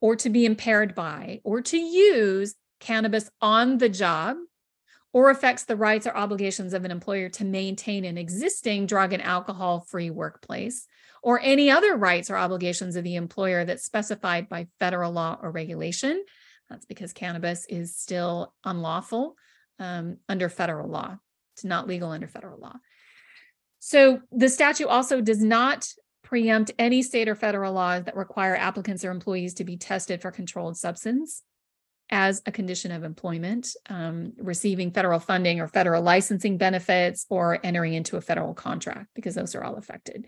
or 0.00 0.16
to 0.16 0.30
be 0.30 0.44
impaired 0.44 0.94
by 0.94 1.40
or 1.44 1.60
to 1.62 1.78
use 1.78 2.54
cannabis 2.78 3.30
on 3.40 3.78
the 3.78 3.88
job 3.88 4.36
or 5.12 5.30
affects 5.30 5.64
the 5.64 5.76
rights 5.76 6.06
or 6.06 6.16
obligations 6.16 6.72
of 6.72 6.84
an 6.84 6.90
employer 6.90 7.28
to 7.28 7.44
maintain 7.44 8.04
an 8.04 8.16
existing 8.16 8.86
drug 8.86 9.12
and 9.12 9.22
alcohol 9.22 9.80
free 9.80 10.10
workplace 10.10 10.86
or 11.22 11.40
any 11.42 11.70
other 11.70 11.96
rights 11.96 12.30
or 12.30 12.36
obligations 12.36 12.96
of 12.96 13.04
the 13.04 13.16
employer 13.16 13.64
that's 13.64 13.84
specified 13.84 14.48
by 14.48 14.68
federal 14.78 15.12
law 15.12 15.38
or 15.42 15.50
regulation. 15.50 16.24
That's 16.68 16.86
because 16.86 17.12
cannabis 17.12 17.66
is 17.68 17.96
still 17.96 18.54
unlawful 18.64 19.36
um, 19.78 20.18
under 20.28 20.48
federal 20.48 20.88
law. 20.88 21.18
It's 21.54 21.64
not 21.64 21.88
legal 21.88 22.10
under 22.10 22.28
federal 22.28 22.60
law. 22.60 22.76
So 23.80 24.20
the 24.30 24.48
statute 24.48 24.86
also 24.86 25.20
does 25.20 25.42
not 25.42 25.88
preempt 26.22 26.70
any 26.78 27.02
state 27.02 27.28
or 27.28 27.34
federal 27.34 27.72
laws 27.72 28.04
that 28.04 28.16
require 28.16 28.54
applicants 28.54 29.04
or 29.04 29.10
employees 29.10 29.54
to 29.54 29.64
be 29.64 29.76
tested 29.76 30.22
for 30.22 30.30
controlled 30.30 30.76
substance 30.76 31.42
as 32.10 32.42
a 32.46 32.52
condition 32.52 32.90
of 32.90 33.04
employment, 33.04 33.74
um, 33.88 34.32
receiving 34.38 34.90
federal 34.90 35.20
funding 35.20 35.60
or 35.60 35.68
federal 35.68 36.02
licensing 36.02 36.58
benefits, 36.58 37.26
or 37.28 37.58
entering 37.62 37.94
into 37.94 38.16
a 38.16 38.20
federal 38.20 38.54
contract, 38.54 39.08
because 39.14 39.34
those 39.34 39.54
are 39.54 39.62
all 39.62 39.76
affected. 39.76 40.26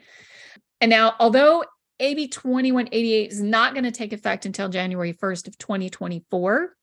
And 0.81 0.91
now, 0.91 1.15
although 1.19 1.65
AB 2.01 2.29
2188 2.29 3.31
is 3.31 3.41
not 3.41 3.75
going 3.75 3.85
to 3.85 3.91
take 3.91 4.13
effect 4.13 4.47
until 4.47 4.69
January 4.69 5.13
1st 5.13 5.49
of 5.49 5.59
2024, 5.59 6.75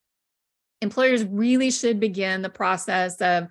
employers 0.80 1.24
really 1.24 1.70
should 1.70 2.00
begin 2.00 2.42
the 2.42 2.48
process 2.48 3.20
of 3.20 3.48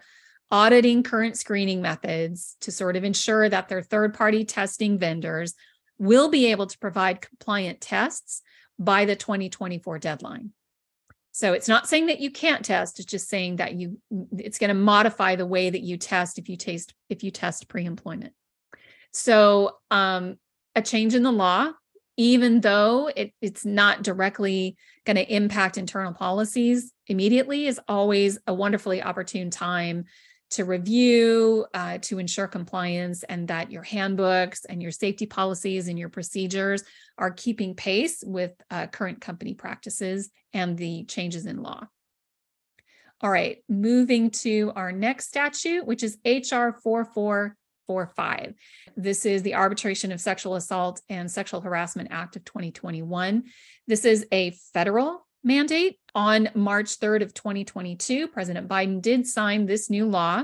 auditing 0.51 1.03
current 1.03 1.38
screening 1.38 1.81
methods 1.81 2.57
to 2.62 2.71
sort 2.71 2.95
of 2.95 3.03
ensure 3.03 3.47
that 3.47 3.69
their 3.69 3.83
third 3.83 4.13
party 4.15 4.45
testing 4.45 4.97
vendors 4.97 5.53
will 5.99 6.29
be 6.29 6.47
able 6.47 6.65
to 6.65 6.79
provide 6.79 7.21
compliant 7.21 7.81
tests 7.81 8.41
by 8.79 9.05
the 9.05 9.15
2024 9.15 9.99
deadline. 9.99 10.51
So 11.39 11.54
it's 11.54 11.69
not 11.69 11.88
saying 11.88 12.08
that 12.08 12.19
you 12.19 12.32
can't 12.32 12.65
test, 12.65 12.99
it's 12.99 13.10
just 13.10 13.30
saying 13.30 13.56
that 13.56 13.73
you 13.75 13.97
it's 14.38 14.60
going 14.60 14.67
to 14.67 14.73
modify 14.73 15.38
the 15.38 15.45
way 15.45 15.69
that 15.69 15.80
you 15.80 15.95
test 15.95 16.38
if 16.38 16.49
you 16.49 16.58
taste 16.58 16.93
if 17.08 17.23
you 17.23 17.32
test 17.32 17.69
pre-employment. 17.69 18.34
So 19.13 19.78
um 19.89 20.36
a 20.75 20.82
change 20.82 21.15
in 21.15 21.23
the 21.23 21.32
law 21.32 21.71
even 22.17 22.60
though 22.60 23.10
it, 23.15 23.32
it's 23.41 23.63
not 23.63 24.04
directly 24.04 24.75
going 25.06 25.15
to 25.15 25.34
impact 25.34 25.78
internal 25.78 26.13
policies 26.13 26.91
immediately 27.08 27.67
is 27.67 27.80
always 27.88 28.38
a 28.45 28.54
wonderfully 28.54 29.02
opportune 29.02 29.49
time 29.49 30.04
to 30.51 30.65
review, 30.65 31.65
uh, 31.73 31.99
to 32.01 32.19
ensure 32.19 32.47
compliance, 32.47 33.23
and 33.23 33.47
that 33.47 33.71
your 33.71 33.83
handbooks 33.83 34.65
and 34.65 34.81
your 34.81 34.91
safety 34.91 35.25
policies 35.25 35.88
and 35.88 35.99
your 35.99 36.09
procedures 36.09 36.83
are 37.17 37.31
keeping 37.31 37.75
pace 37.75 38.23
with 38.25 38.51
uh, 38.71 38.88
current 38.88 39.21
company 39.21 39.53
practices 39.53 40.29
and 40.53 40.77
the 40.77 41.03
changes 41.05 41.45
in 41.45 41.62
law. 41.62 41.88
All 43.21 43.29
right, 43.29 43.57
moving 43.67 44.31
to 44.31 44.71
our 44.75 44.91
next 44.91 45.27
statute, 45.27 45.85
which 45.85 46.03
is 46.03 46.17
HR 46.25 46.71
4445. 46.81 48.53
This 48.95 49.25
is 49.25 49.43
the 49.43 49.55
Arbitration 49.55 50.13
of 50.13 50.21
Sexual 50.21 50.55
Assault 50.55 51.01
and 51.09 51.29
Sexual 51.29 51.62
Harassment 51.62 52.09
Act 52.12 52.38
of 52.38 52.45
2021. 52.45 53.43
This 53.88 54.05
is 54.05 54.25
a 54.31 54.51
federal 54.73 55.27
mandate 55.43 55.99
on 56.15 56.49
March 56.54 56.99
3rd 56.99 57.23
of 57.23 57.34
2022, 57.34 58.28
President 58.28 58.67
Biden 58.67 59.02
did 59.02 59.28
sign 59.28 59.65
this 59.65 59.89
new 59.89 60.06
law, 60.06 60.43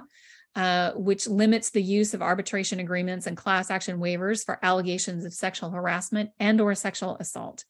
uh, 0.56 0.92
which 0.94 1.28
limits 1.28 1.70
the 1.70 1.82
use 1.82 2.14
of 2.14 2.22
arbitration 2.22 2.80
agreements 2.80 3.28
and 3.28 3.36
class 3.36 3.70
action 3.70 4.00
waivers 4.00 4.46
for 4.46 4.60
allegations 4.64 5.26
of 5.26 5.34
sexual 5.34 5.70
harassment 5.70 6.30
and 6.40 6.62
or 6.62 6.74
sexual 6.76 7.18
assault. 7.20 7.66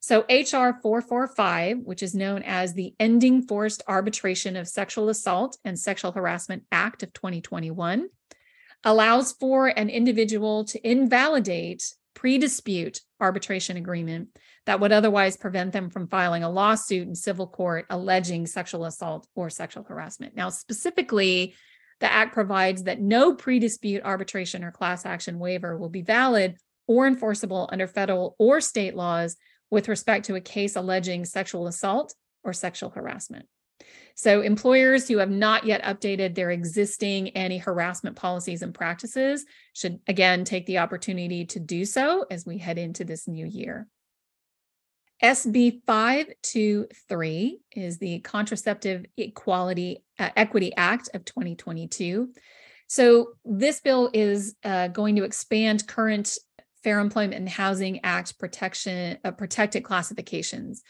So 0.00 0.22
HR 0.22 0.80
445, 0.82 1.78
which 1.78 2.02
is 2.02 2.12
known 2.12 2.42
as 2.42 2.74
the 2.74 2.92
Ending 2.98 3.42
Forced 3.42 3.84
Arbitration 3.86 4.56
of 4.56 4.66
Sexual 4.66 5.10
Assault 5.10 5.58
and 5.64 5.78
Sexual 5.78 6.10
Harassment 6.10 6.64
Act 6.72 7.04
of 7.04 7.12
2021, 7.12 8.08
allows 8.82 9.30
for 9.32 9.68
an 9.68 9.88
individual 9.88 10.64
to 10.64 10.88
invalidate 10.88 11.94
pre-dispute 12.14 13.00
arbitration 13.20 13.76
agreement 13.76 14.28
that 14.66 14.80
would 14.80 14.92
otherwise 14.92 15.36
prevent 15.36 15.72
them 15.72 15.90
from 15.90 16.08
filing 16.08 16.42
a 16.42 16.50
lawsuit 16.50 17.08
in 17.08 17.14
civil 17.14 17.46
court 17.46 17.86
alleging 17.90 18.46
sexual 18.46 18.84
assault 18.84 19.26
or 19.34 19.50
sexual 19.50 19.84
harassment. 19.84 20.36
Now, 20.36 20.50
specifically, 20.50 21.54
the 22.00 22.12
Act 22.12 22.32
provides 22.32 22.84
that 22.84 23.00
no 23.00 23.34
pre 23.34 23.58
dispute 23.58 24.02
arbitration 24.04 24.64
or 24.64 24.72
class 24.72 25.06
action 25.06 25.38
waiver 25.38 25.76
will 25.76 25.88
be 25.88 26.02
valid 26.02 26.56
or 26.86 27.06
enforceable 27.06 27.68
under 27.72 27.86
federal 27.86 28.34
or 28.38 28.60
state 28.60 28.94
laws 28.94 29.36
with 29.70 29.88
respect 29.88 30.26
to 30.26 30.34
a 30.34 30.40
case 30.40 30.76
alleging 30.76 31.24
sexual 31.24 31.66
assault 31.66 32.14
or 32.44 32.52
sexual 32.52 32.90
harassment. 32.90 33.46
So, 34.14 34.42
employers 34.42 35.08
who 35.08 35.18
have 35.18 35.30
not 35.30 35.64
yet 35.64 35.82
updated 35.82 36.34
their 36.34 36.50
existing 36.50 37.30
anti 37.30 37.58
harassment 37.58 38.16
policies 38.16 38.62
and 38.62 38.74
practices 38.74 39.44
should 39.72 40.00
again 40.06 40.44
take 40.44 40.66
the 40.66 40.78
opportunity 40.78 41.44
to 41.46 41.60
do 41.60 41.84
so 41.84 42.26
as 42.30 42.44
we 42.46 42.58
head 42.58 42.78
into 42.78 43.04
this 43.04 43.26
new 43.26 43.46
year. 43.46 43.88
SB 45.22 45.82
523 45.86 47.60
is 47.76 47.98
the 47.98 48.18
Contraceptive 48.20 49.06
Equality 49.16 50.04
uh, 50.18 50.30
Equity 50.34 50.74
Act 50.76 51.10
of 51.14 51.24
2022. 51.24 52.32
So 52.88 53.28
this 53.44 53.80
bill 53.80 54.10
is 54.12 54.56
uh, 54.64 54.88
going 54.88 55.16
to 55.16 55.24
expand 55.24 55.86
current 55.86 56.36
Fair 56.82 56.98
Employment 56.98 57.34
and 57.34 57.48
Housing 57.48 58.00
Act 58.04 58.38
protection 58.38 59.18
uh, 59.24 59.30
protected 59.30 59.84
classifications 59.84 60.82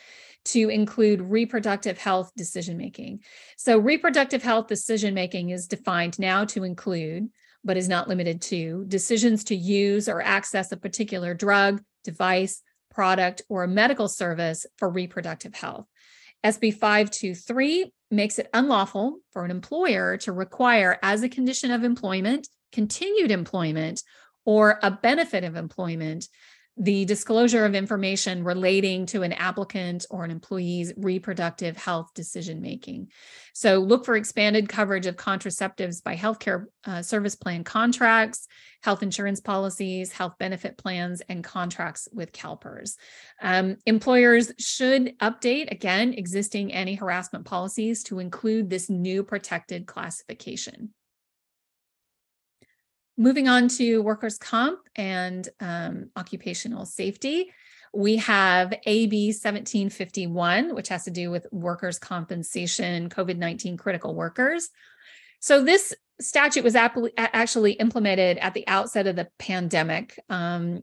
to 0.46 0.68
include 0.68 1.20
reproductive 1.20 1.98
health 1.98 2.32
decision 2.36 2.76
making. 2.76 3.20
So 3.56 3.78
reproductive 3.78 4.42
health 4.42 4.66
decision 4.66 5.14
making 5.14 5.50
is 5.50 5.68
defined 5.68 6.18
now 6.18 6.44
to 6.46 6.64
include 6.64 7.28
but 7.64 7.76
is 7.76 7.88
not 7.88 8.08
limited 8.08 8.42
to 8.42 8.84
decisions 8.88 9.44
to 9.44 9.56
use 9.56 10.08
or 10.08 10.20
access 10.20 10.72
a 10.72 10.76
particular 10.76 11.34
drug, 11.34 11.82
device, 12.04 12.62
product, 12.90 13.42
or 13.48 13.64
a 13.64 13.68
medical 13.68 14.08
service 14.08 14.66
for 14.78 14.90
reproductive 14.90 15.54
health. 15.54 15.86
SB 16.44 16.74
523 16.74 17.92
makes 18.10 18.38
it 18.38 18.50
unlawful 18.52 19.20
for 19.32 19.44
an 19.44 19.50
employer 19.50 20.16
to 20.18 20.32
require, 20.32 20.98
as 21.02 21.22
a 21.22 21.28
condition 21.28 21.70
of 21.70 21.84
employment, 21.84 22.48
continued 22.72 23.30
employment, 23.30 24.02
or 24.44 24.78
a 24.82 24.90
benefit 24.90 25.44
of 25.44 25.54
employment, 25.54 26.26
the 26.76 27.04
disclosure 27.04 27.66
of 27.66 27.74
information 27.74 28.44
relating 28.44 29.04
to 29.04 29.22
an 29.22 29.32
applicant 29.32 30.06
or 30.10 30.24
an 30.24 30.30
employee's 30.30 30.92
reproductive 30.96 31.76
health 31.76 32.10
decision 32.14 32.62
making. 32.62 33.08
So, 33.52 33.78
look 33.78 34.06
for 34.06 34.16
expanded 34.16 34.70
coverage 34.70 35.06
of 35.06 35.16
contraceptives 35.16 36.02
by 36.02 36.16
healthcare 36.16 36.64
uh, 36.86 37.02
service 37.02 37.34
plan 37.34 37.62
contracts, 37.62 38.48
health 38.82 39.02
insurance 39.02 39.40
policies, 39.40 40.12
health 40.12 40.34
benefit 40.38 40.78
plans, 40.78 41.20
and 41.28 41.44
contracts 41.44 42.08
with 42.10 42.32
CalPERS. 42.32 42.96
Um, 43.42 43.76
employers 43.84 44.52
should 44.58 45.18
update, 45.18 45.70
again, 45.70 46.14
existing 46.14 46.72
anti 46.72 46.94
harassment 46.94 47.44
policies 47.44 48.02
to 48.04 48.18
include 48.18 48.70
this 48.70 48.88
new 48.88 49.22
protected 49.24 49.86
classification. 49.86 50.94
Moving 53.16 53.48
on 53.48 53.68
to 53.68 54.02
workers' 54.02 54.38
comp 54.38 54.80
and 54.96 55.48
um, 55.60 56.10
occupational 56.16 56.86
safety, 56.86 57.52
we 57.94 58.16
have 58.16 58.72
AB 58.86 59.28
1751, 59.28 60.74
which 60.74 60.88
has 60.88 61.04
to 61.04 61.10
do 61.10 61.30
with 61.30 61.46
workers' 61.52 61.98
compensation, 61.98 63.10
COVID 63.10 63.36
19 63.36 63.76
critical 63.76 64.14
workers. 64.14 64.70
So, 65.40 65.62
this 65.62 65.94
statute 66.20 66.64
was 66.64 66.76
actually 66.76 67.72
implemented 67.72 68.38
at 68.38 68.54
the 68.54 68.66
outset 68.66 69.06
of 69.06 69.16
the 69.16 69.28
pandemic. 69.38 70.18
Um, 70.30 70.82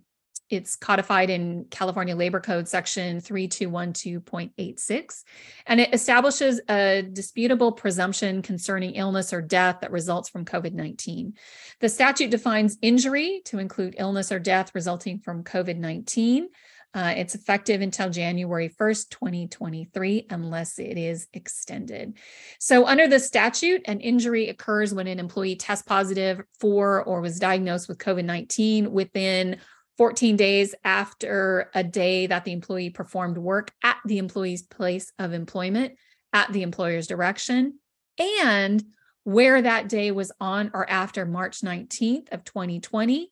it's 0.49 0.75
codified 0.75 1.29
in 1.29 1.65
California 1.69 2.15
Labor 2.15 2.39
Code 2.39 2.67
section 2.67 3.21
3212.86, 3.21 5.23
and 5.67 5.79
it 5.79 5.93
establishes 5.93 6.59
a 6.69 7.01
disputable 7.01 7.71
presumption 7.71 8.41
concerning 8.41 8.95
illness 8.95 9.31
or 9.31 9.41
death 9.41 9.77
that 9.81 9.91
results 9.91 10.29
from 10.29 10.45
COVID 10.45 10.73
19. 10.73 11.33
The 11.79 11.89
statute 11.89 12.31
defines 12.31 12.77
injury 12.81 13.41
to 13.45 13.59
include 13.59 13.95
illness 13.97 14.31
or 14.31 14.39
death 14.39 14.73
resulting 14.73 15.19
from 15.19 15.43
COVID 15.43 15.77
19. 15.77 16.49
Uh, 16.91 17.13
it's 17.15 17.35
effective 17.35 17.81
until 17.81 18.09
January 18.09 18.67
1st, 18.67 19.09
2023, 19.09 20.25
unless 20.31 20.79
it 20.79 20.97
is 20.97 21.27
extended. 21.33 22.17
So, 22.59 22.87
under 22.87 23.07
the 23.07 23.19
statute, 23.19 23.83
an 23.85 23.99
injury 23.99 24.49
occurs 24.49 24.91
when 24.91 25.05
an 25.05 25.19
employee 25.19 25.55
tests 25.55 25.85
positive 25.85 26.41
for 26.59 27.03
or 27.03 27.21
was 27.21 27.37
diagnosed 27.37 27.89
with 27.89 27.99
COVID 27.99 28.25
19 28.25 28.91
within 28.91 29.57
14 29.99 30.37
days 30.37 30.73
after 30.85 31.69
a 31.75 31.83
day 31.83 32.25
that 32.25 32.45
the 32.45 32.53
employee 32.53 32.89
performed 32.89 33.37
work 33.37 33.73
at 33.83 33.97
the 34.05 34.17
employee's 34.17 34.61
place 34.61 35.11
of 35.19 35.33
employment 35.33 35.95
at 36.31 36.49
the 36.53 36.61
employer's 36.61 37.05
direction 37.05 37.77
and 38.17 38.81
where 39.25 39.61
that 39.61 39.89
day 39.89 40.11
was 40.11 40.31
on 40.39 40.71
or 40.73 40.89
after 40.89 41.25
March 41.25 41.59
19th 41.59 42.31
of 42.31 42.45
2020 42.45 43.29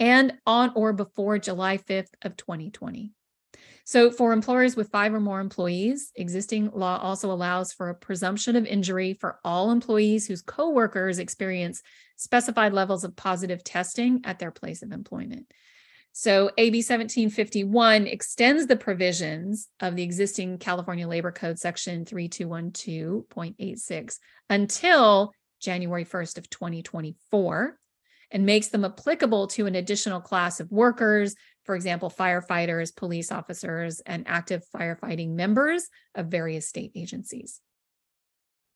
and 0.00 0.34
on 0.44 0.72
or 0.74 0.92
before 0.92 1.38
July 1.38 1.78
5th 1.78 2.10
of 2.22 2.36
2020. 2.36 3.12
So 3.84 4.10
for 4.10 4.32
employers 4.32 4.74
with 4.74 4.90
five 4.90 5.14
or 5.14 5.20
more 5.20 5.38
employees, 5.38 6.10
existing 6.16 6.72
law 6.74 6.98
also 7.00 7.30
allows 7.30 7.72
for 7.72 7.90
a 7.90 7.94
presumption 7.94 8.56
of 8.56 8.66
injury 8.66 9.14
for 9.14 9.38
all 9.44 9.70
employees 9.70 10.26
whose 10.26 10.42
coworkers 10.42 11.20
experience 11.20 11.80
specified 12.16 12.72
levels 12.72 13.04
of 13.04 13.14
positive 13.14 13.62
testing 13.62 14.22
at 14.24 14.40
their 14.40 14.50
place 14.50 14.82
of 14.82 14.90
employment. 14.90 15.46
So 16.12 16.50
AB 16.58 16.78
1751 16.78 18.06
extends 18.06 18.66
the 18.66 18.76
provisions 18.76 19.68
of 19.80 19.94
the 19.94 20.02
existing 20.02 20.58
California 20.58 21.06
Labor 21.06 21.30
Code 21.30 21.58
section 21.58 22.04
3212.86 22.04 24.18
until 24.50 25.32
January 25.60 26.04
1st 26.04 26.38
of 26.38 26.50
2024 26.50 27.78
and 28.30 28.44
makes 28.44 28.68
them 28.68 28.84
applicable 28.84 29.46
to 29.46 29.66
an 29.66 29.74
additional 29.74 30.20
class 30.20 30.60
of 30.60 30.70
workers 30.70 31.34
for 31.68 31.76
example, 31.76 32.08
firefighters, 32.08 32.96
police 32.96 33.30
officers, 33.30 34.00
and 34.00 34.24
active 34.26 34.64
firefighting 34.74 35.34
members 35.34 35.86
of 36.14 36.28
various 36.28 36.66
state 36.66 36.92
agencies. 36.94 37.60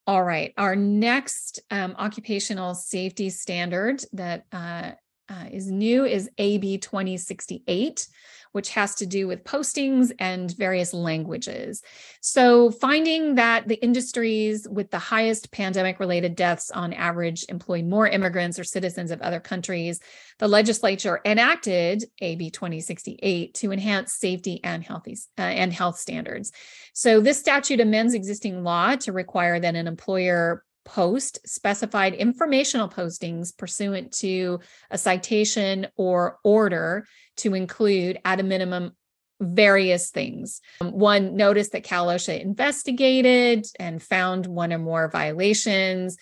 All 0.06 0.22
right, 0.22 0.52
our 0.58 0.76
next 0.76 1.60
um, 1.70 1.94
occupational 1.98 2.74
safety 2.74 3.30
standard 3.30 4.04
that 4.12 4.44
uh, 4.52 4.90
uh, 5.28 5.46
is 5.50 5.70
new 5.70 6.04
is 6.04 6.30
AB 6.38 6.78
2068, 6.78 8.06
which 8.52 8.70
has 8.70 8.94
to 8.96 9.06
do 9.06 9.26
with 9.26 9.44
postings 9.44 10.12
and 10.18 10.54
various 10.56 10.92
languages. 10.92 11.82
So, 12.20 12.70
finding 12.70 13.36
that 13.36 13.66
the 13.66 13.82
industries 13.82 14.68
with 14.68 14.90
the 14.90 14.98
highest 14.98 15.50
pandemic 15.52 16.00
related 16.00 16.36
deaths 16.36 16.70
on 16.70 16.92
average 16.92 17.46
employ 17.48 17.82
more 17.82 18.06
immigrants 18.06 18.58
or 18.58 18.64
citizens 18.64 19.10
of 19.10 19.22
other 19.22 19.40
countries, 19.40 20.00
the 20.38 20.48
legislature 20.48 21.20
enacted 21.24 22.04
AB 22.20 22.50
2068 22.50 23.54
to 23.54 23.72
enhance 23.72 24.14
safety 24.14 24.60
and 24.62 24.84
healthy 24.84 25.16
uh, 25.38 25.42
and 25.42 25.72
health 25.72 25.98
standards. 25.98 26.52
So, 26.92 27.20
this 27.20 27.38
statute 27.38 27.80
amends 27.80 28.14
existing 28.14 28.62
law 28.62 28.96
to 28.96 29.12
require 29.12 29.58
that 29.58 29.74
an 29.74 29.86
employer 29.86 30.62
post 30.84 31.38
specified 31.46 32.14
informational 32.14 32.88
postings 32.88 33.56
pursuant 33.56 34.12
to 34.12 34.60
a 34.90 34.98
citation 34.98 35.86
or 35.96 36.38
order 36.44 37.06
to 37.38 37.54
include 37.54 38.18
at 38.24 38.40
a 38.40 38.42
minimum 38.42 38.92
various 39.40 40.10
things. 40.10 40.60
One 40.80 41.36
notice 41.36 41.70
that 41.70 41.84
Cal 41.84 42.06
OSHA 42.06 42.40
investigated 42.40 43.66
and 43.78 44.02
found 44.02 44.46
one 44.46 44.72
or 44.72 44.78
more 44.78 45.08
violations. 45.08 46.16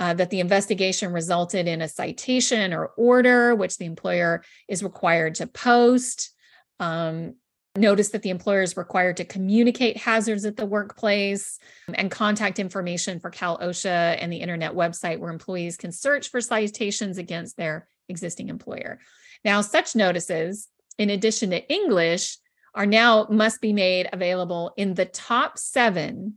Uh, 0.00 0.14
that 0.14 0.30
the 0.30 0.40
investigation 0.40 1.12
resulted 1.12 1.68
in 1.68 1.80
a 1.80 1.86
citation 1.86 2.72
or 2.72 2.86
order, 2.96 3.54
which 3.54 3.76
the 3.76 3.84
employer 3.84 4.42
is 4.66 4.82
required 4.82 5.36
to 5.36 5.46
post. 5.46 6.34
Um, 6.80 7.34
Notice 7.74 8.10
that 8.10 8.20
the 8.20 8.28
employer 8.28 8.60
is 8.60 8.76
required 8.76 9.16
to 9.16 9.24
communicate 9.24 9.96
hazards 9.96 10.44
at 10.44 10.56
the 10.58 10.66
workplace 10.66 11.58
um, 11.88 11.94
and 11.96 12.10
contact 12.10 12.58
information 12.58 13.18
for 13.18 13.30
Cal 13.30 13.58
OSHA 13.58 14.18
and 14.20 14.30
the 14.30 14.42
internet 14.42 14.72
website 14.72 15.18
where 15.18 15.30
employees 15.30 15.78
can 15.78 15.90
search 15.90 16.28
for 16.28 16.42
citations 16.42 17.16
against 17.16 17.56
their 17.56 17.88
existing 18.10 18.50
employer. 18.50 19.00
Now, 19.42 19.62
such 19.62 19.96
notices, 19.96 20.68
in 20.98 21.08
addition 21.08 21.48
to 21.50 21.72
English, 21.72 22.36
are 22.74 22.84
now 22.84 23.26
must 23.30 23.62
be 23.62 23.72
made 23.72 24.06
available 24.12 24.74
in 24.76 24.92
the 24.92 25.06
top 25.06 25.56
seven 25.56 26.34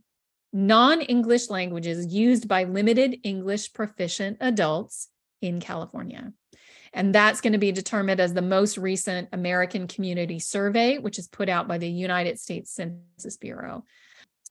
non 0.53 1.01
English 1.01 1.49
languages 1.49 2.13
used 2.13 2.47
by 2.47 2.63
limited 2.63 3.19
English 3.23 3.73
proficient 3.73 4.37
adults 4.39 5.09
in 5.41 5.59
California. 5.59 6.31
And 6.95 7.13
that's 7.13 7.41
going 7.41 7.53
to 7.53 7.59
be 7.59 7.73
determined 7.73 8.21
as 8.21 8.33
the 8.33 8.41
most 8.41 8.77
recent 8.77 9.27
American 9.33 9.85
Community 9.85 10.39
Survey, 10.39 10.97
which 10.97 11.19
is 11.19 11.27
put 11.27 11.49
out 11.49 11.67
by 11.67 11.77
the 11.77 11.89
United 11.89 12.39
States 12.39 12.71
Census 12.71 13.35
Bureau. 13.37 13.83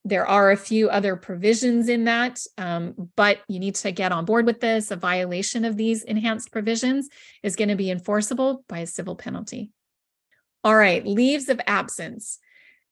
There 0.05 0.27
are 0.27 0.51
a 0.51 0.57
few 0.57 0.91
other 0.91 1.17
provisions 1.17 1.89
in 1.89 2.05
that, 2.05 2.39
um, 2.59 3.11
but 3.17 3.39
you 3.49 3.59
need 3.59 3.77
to 3.77 3.91
get 3.91 4.13
on 4.13 4.27
board 4.27 4.45
with 4.45 4.61
this. 4.61 4.91
A 4.91 4.97
violation 4.97 5.65
of 5.65 5.79
these 5.79 6.03
enhanced 6.03 6.53
provisions 6.53 7.09
is 7.43 7.57
going 7.57 7.71
to 7.71 7.77
be 7.77 7.91
enforceable 7.91 8.63
by 8.69 8.81
a 8.81 8.87
civil 8.87 9.17
penalty. 9.17 9.71
All 10.63 10.77
right, 10.77 11.07
leaves 11.07 11.49
of 11.49 11.59
absence. 11.67 12.39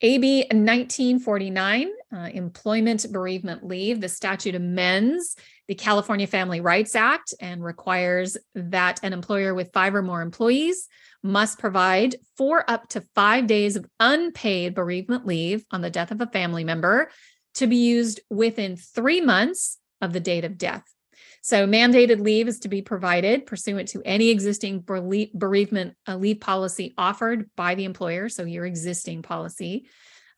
AB 0.04 0.46
1949, 0.50 1.88
uh, 2.12 2.16
Employment 2.34 3.06
Bereavement 3.12 3.64
Leave, 3.64 4.00
the 4.00 4.08
statute 4.08 4.56
amends 4.56 5.36
the 5.68 5.76
California 5.76 6.26
Family 6.26 6.60
Rights 6.60 6.96
Act 6.96 7.32
and 7.38 7.62
requires 7.62 8.36
that 8.56 8.98
an 9.04 9.12
employer 9.12 9.54
with 9.54 9.72
five 9.72 9.94
or 9.94 10.02
more 10.02 10.20
employees 10.20 10.88
must 11.22 11.60
provide 11.60 12.16
for 12.36 12.68
up 12.68 12.88
to 12.88 13.04
five 13.14 13.46
days 13.46 13.76
of 13.76 13.86
unpaid 14.00 14.74
bereavement 14.74 15.24
leave 15.24 15.64
on 15.70 15.82
the 15.82 15.90
death 15.90 16.10
of 16.10 16.20
a 16.20 16.26
family 16.26 16.64
member 16.64 17.08
to 17.54 17.68
be 17.68 17.76
used 17.76 18.18
within 18.28 18.74
three 18.76 19.20
months 19.20 19.78
of 20.00 20.12
the 20.12 20.18
date 20.18 20.44
of 20.44 20.58
death. 20.58 20.82
So, 21.44 21.66
mandated 21.66 22.20
leave 22.20 22.46
is 22.46 22.60
to 22.60 22.68
be 22.68 22.82
provided 22.82 23.46
pursuant 23.46 23.88
to 23.88 24.02
any 24.04 24.30
existing 24.30 24.80
bereavement 24.80 25.96
uh, 26.06 26.14
leave 26.14 26.40
policy 26.40 26.94
offered 26.96 27.50
by 27.56 27.74
the 27.74 27.84
employer. 27.84 28.28
So, 28.28 28.44
your 28.44 28.64
existing 28.64 29.22
policy, 29.22 29.88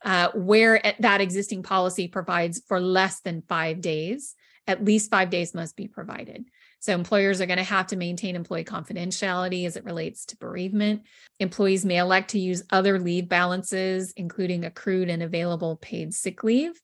uh, 0.03 0.29
where 0.33 0.81
that 0.99 1.21
existing 1.21 1.61
policy 1.61 2.07
provides 2.07 2.63
for 2.67 2.79
less 2.79 3.21
than 3.21 3.43
five 3.47 3.81
days, 3.81 4.33
at 4.65 4.83
least 4.83 5.11
five 5.11 5.29
days 5.29 5.53
must 5.53 5.75
be 5.75 5.87
provided. 5.87 6.43
So, 6.79 6.93
employers 6.93 7.39
are 7.39 7.45
going 7.45 7.57
to 7.57 7.63
have 7.63 7.85
to 7.87 7.97
maintain 7.97 8.35
employee 8.35 8.63
confidentiality 8.65 9.67
as 9.67 9.75
it 9.75 9.85
relates 9.85 10.25
to 10.25 10.37
bereavement. 10.37 11.03
Employees 11.39 11.85
may 11.85 11.97
elect 11.97 12.31
to 12.31 12.39
use 12.39 12.63
other 12.71 12.97
leave 12.97 13.29
balances, 13.29 14.11
including 14.17 14.65
accrued 14.65 15.09
and 15.09 15.21
available 15.21 15.75
paid 15.75 16.15
sick 16.15 16.43
leave. 16.43 16.81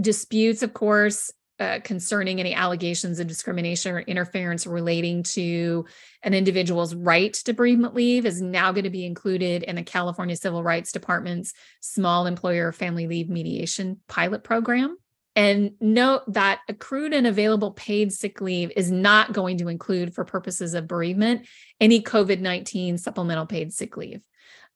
Disputes, 0.00 0.64
of 0.64 0.74
course, 0.74 1.30
uh, 1.62 1.78
concerning 1.84 2.40
any 2.40 2.54
allegations 2.54 3.20
of 3.20 3.28
discrimination 3.28 3.94
or 3.94 4.00
interference 4.00 4.66
relating 4.66 5.22
to 5.22 5.86
an 6.24 6.34
individual's 6.34 6.92
right 6.92 7.32
to 7.32 7.52
bereavement 7.52 7.94
leave 7.94 8.26
is 8.26 8.42
now 8.42 8.72
going 8.72 8.82
to 8.82 8.90
be 8.90 9.06
included 9.06 9.62
in 9.62 9.76
the 9.76 9.82
California 9.84 10.34
Civil 10.34 10.64
Rights 10.64 10.90
Department's 10.90 11.54
Small 11.80 12.26
Employer 12.26 12.72
Family 12.72 13.06
Leave 13.06 13.30
Mediation 13.30 14.00
Pilot 14.08 14.42
Program. 14.42 14.96
And 15.36 15.74
note 15.80 16.24
that 16.32 16.60
accrued 16.68 17.14
and 17.14 17.28
available 17.28 17.70
paid 17.70 18.12
sick 18.12 18.40
leave 18.40 18.72
is 18.76 18.90
not 18.90 19.32
going 19.32 19.58
to 19.58 19.68
include, 19.68 20.14
for 20.14 20.24
purposes 20.24 20.74
of 20.74 20.88
bereavement, 20.88 21.46
any 21.80 22.02
COVID 22.02 22.40
19 22.40 22.98
supplemental 22.98 23.46
paid 23.46 23.72
sick 23.72 23.96
leave. 23.96 24.20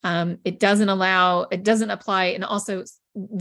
Um, 0.07 0.39
it 0.45 0.61
doesn't 0.61 0.89
allow, 0.89 1.49
it 1.51 1.65
doesn't 1.65 1.91
apply, 1.91 2.27
and 2.27 2.45
also 2.45 2.83
is 2.83 3.01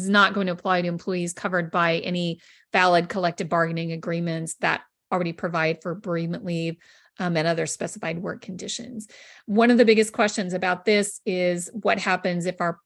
not 0.09 0.33
going 0.33 0.47
to 0.47 0.53
apply 0.53 0.81
to 0.81 0.87
employees 0.87 1.31
covered 1.31 1.69
by 1.69 1.97
any 1.99 2.39
valid 2.73 3.07
collective 3.07 3.47
bargaining 3.47 3.91
agreements 3.91 4.55
that 4.61 4.81
already 5.11 5.31
provide 5.31 5.83
for 5.83 5.93
bereavement 5.93 6.43
leave 6.43 6.77
um, 7.19 7.37
and 7.37 7.47
other 7.47 7.67
specified 7.67 8.17
work 8.17 8.41
conditions. 8.41 9.07
One 9.45 9.69
of 9.69 9.77
the 9.77 9.85
biggest 9.85 10.11
questions 10.11 10.55
about 10.55 10.85
this 10.85 11.21
is 11.23 11.69
what 11.71 11.99
happens 11.99 12.47
if 12.47 12.59
our 12.59 12.79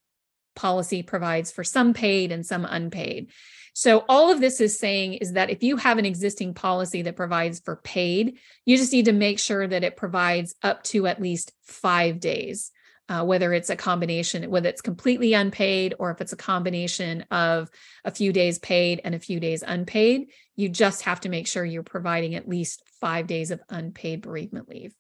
policy 0.58 1.02
provides 1.02 1.50
for 1.50 1.64
some 1.64 1.94
paid 1.94 2.34
and 2.34 2.46
some 2.46 2.66
unpaid. 2.66 3.32
So, 3.74 4.04
all 4.10 4.30
of 4.30 4.42
this 4.42 4.60
is 4.60 4.78
saying 4.78 5.14
is 5.14 5.34
that 5.34 5.52
if 5.52 5.64
you 5.64 5.78
have 5.78 5.98
an 5.98 6.06
existing 6.06 6.54
policy 6.54 7.04
that 7.04 7.16
provides 7.16 7.62
for 7.62 7.78
paid, 7.78 8.40
you 8.66 8.76
just 8.76 8.92
need 8.92 9.06
to 9.06 9.14
make 9.14 9.40
sure 9.40 9.66
that 9.66 9.86
it 9.86 9.96
provides 9.96 10.54
up 10.62 10.84
to 10.86 11.08
at 11.08 11.22
least 11.22 11.54
five 11.64 12.20
days 12.20 12.74
uh, 13.10 13.26
whether 13.26 13.52
it's 13.54 13.72
a 13.72 13.76
combination, 13.76 14.50
whether 14.50 14.70
it's 14.70 14.82
completely 14.82 15.34
unpaid 15.34 15.96
or 15.98 16.12
if 16.12 16.22
it's 16.22 16.32
a 16.32 16.38
combination 16.38 17.26
of 17.32 17.70
a 18.06 18.12
few 18.12 18.32
days 18.32 18.60
paid 18.60 19.02
and 19.04 19.16
a 19.16 19.20
few 19.20 19.40
days 19.40 19.64
unpaid, 19.66 20.30
you 20.56 20.70
just 20.70 21.02
have 21.02 21.20
to 21.22 21.30
make 21.30 21.48
sure 21.48 21.66
you're 21.66 21.84
providing 21.84 22.36
at 22.36 22.48
least 22.48 22.84
five 23.02 23.26
days 23.26 23.50
of 23.50 23.60
unpaid 23.70 24.22
bereavement 24.22 24.70
leave. 24.70 24.94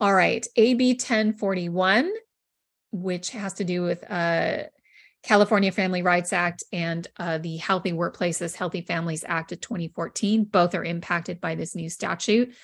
All 0.00 0.14
right, 0.14 0.46
AB 0.54 0.92
1041, 0.92 2.12
which 2.92 3.30
has 3.30 3.54
to 3.54 3.64
do 3.64 3.82
with 3.82 4.08
uh, 4.08 4.64
California 5.24 5.72
Family 5.72 6.02
Rights 6.02 6.32
Act 6.32 6.62
and 6.72 7.08
uh, 7.16 7.38
the 7.38 7.56
Healthy 7.56 7.92
Workplaces, 7.92 8.54
Healthy 8.54 8.82
Families 8.82 9.24
Act 9.26 9.50
of 9.50 9.60
2014. 9.60 10.44
Both 10.44 10.76
are 10.76 10.84
impacted 10.84 11.40
by 11.40 11.56
this 11.56 11.74
new 11.74 11.90
statute. 11.90 12.54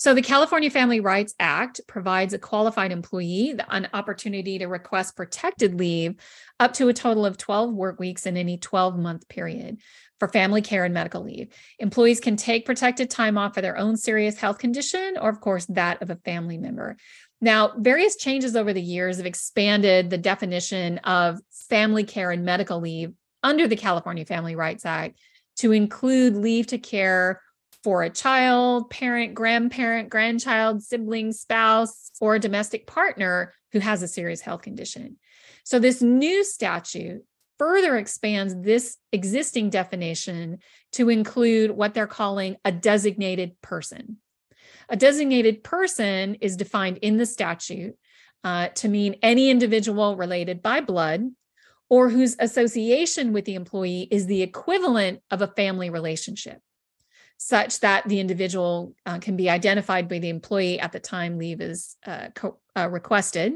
So, 0.00 0.14
the 0.14 0.22
California 0.22 0.70
Family 0.70 1.00
Rights 1.00 1.34
Act 1.38 1.82
provides 1.86 2.32
a 2.32 2.38
qualified 2.38 2.90
employee 2.90 3.54
an 3.68 3.86
opportunity 3.92 4.58
to 4.58 4.66
request 4.66 5.14
protected 5.14 5.78
leave 5.78 6.14
up 6.58 6.72
to 6.72 6.88
a 6.88 6.94
total 6.94 7.26
of 7.26 7.36
12 7.36 7.74
work 7.74 8.00
weeks 8.00 8.24
in 8.24 8.38
any 8.38 8.56
12 8.56 8.98
month 8.98 9.28
period 9.28 9.76
for 10.18 10.26
family 10.28 10.62
care 10.62 10.86
and 10.86 10.94
medical 10.94 11.22
leave. 11.22 11.48
Employees 11.78 12.18
can 12.18 12.36
take 12.36 12.64
protected 12.64 13.10
time 13.10 13.36
off 13.36 13.52
for 13.52 13.60
their 13.60 13.76
own 13.76 13.94
serious 13.98 14.38
health 14.38 14.56
condition 14.56 15.18
or, 15.20 15.28
of 15.28 15.42
course, 15.42 15.66
that 15.66 16.00
of 16.00 16.08
a 16.08 16.16
family 16.16 16.56
member. 16.56 16.96
Now, 17.42 17.74
various 17.76 18.16
changes 18.16 18.56
over 18.56 18.72
the 18.72 18.80
years 18.80 19.18
have 19.18 19.26
expanded 19.26 20.08
the 20.08 20.16
definition 20.16 20.96
of 21.00 21.40
family 21.68 22.04
care 22.04 22.30
and 22.30 22.42
medical 22.42 22.80
leave 22.80 23.12
under 23.42 23.68
the 23.68 23.76
California 23.76 24.24
Family 24.24 24.56
Rights 24.56 24.86
Act 24.86 25.18
to 25.58 25.72
include 25.72 26.36
leave 26.36 26.68
to 26.68 26.78
care 26.78 27.42
for 27.82 28.02
a 28.02 28.10
child, 28.10 28.90
parent, 28.90 29.34
grandparent, 29.34 30.08
grandchild, 30.08 30.82
sibling, 30.82 31.32
spouse, 31.32 32.10
or 32.20 32.34
a 32.34 32.40
domestic 32.40 32.86
partner 32.86 33.54
who 33.72 33.78
has 33.78 34.02
a 34.02 34.08
serious 34.08 34.40
health 34.40 34.62
condition. 34.62 35.16
So, 35.64 35.78
this 35.78 36.02
new 36.02 36.44
statute 36.44 37.22
further 37.58 37.96
expands 37.96 38.54
this 38.56 38.96
existing 39.12 39.70
definition 39.70 40.58
to 40.92 41.10
include 41.10 41.70
what 41.70 41.92
they're 41.94 42.06
calling 42.06 42.56
a 42.64 42.72
designated 42.72 43.60
person. 43.60 44.16
A 44.88 44.96
designated 44.96 45.62
person 45.62 46.36
is 46.36 46.56
defined 46.56 46.98
in 47.02 47.16
the 47.16 47.26
statute 47.26 47.96
uh, 48.44 48.68
to 48.68 48.88
mean 48.88 49.16
any 49.22 49.50
individual 49.50 50.16
related 50.16 50.62
by 50.62 50.80
blood 50.80 51.30
or 51.90 52.08
whose 52.08 52.36
association 52.38 53.32
with 53.32 53.44
the 53.44 53.56
employee 53.56 54.08
is 54.10 54.26
the 54.26 54.42
equivalent 54.42 55.20
of 55.30 55.42
a 55.42 55.48
family 55.48 55.90
relationship, 55.90 56.60
such 57.42 57.80
that 57.80 58.06
the 58.06 58.20
individual 58.20 58.94
uh, 59.06 59.18
can 59.18 59.34
be 59.34 59.48
identified 59.48 60.10
by 60.10 60.18
the 60.18 60.28
employee 60.28 60.78
at 60.78 60.92
the 60.92 61.00
time 61.00 61.38
leave 61.38 61.62
is 61.62 61.96
uh, 62.04 62.28
co- 62.34 62.58
uh, 62.76 62.86
requested. 62.86 63.54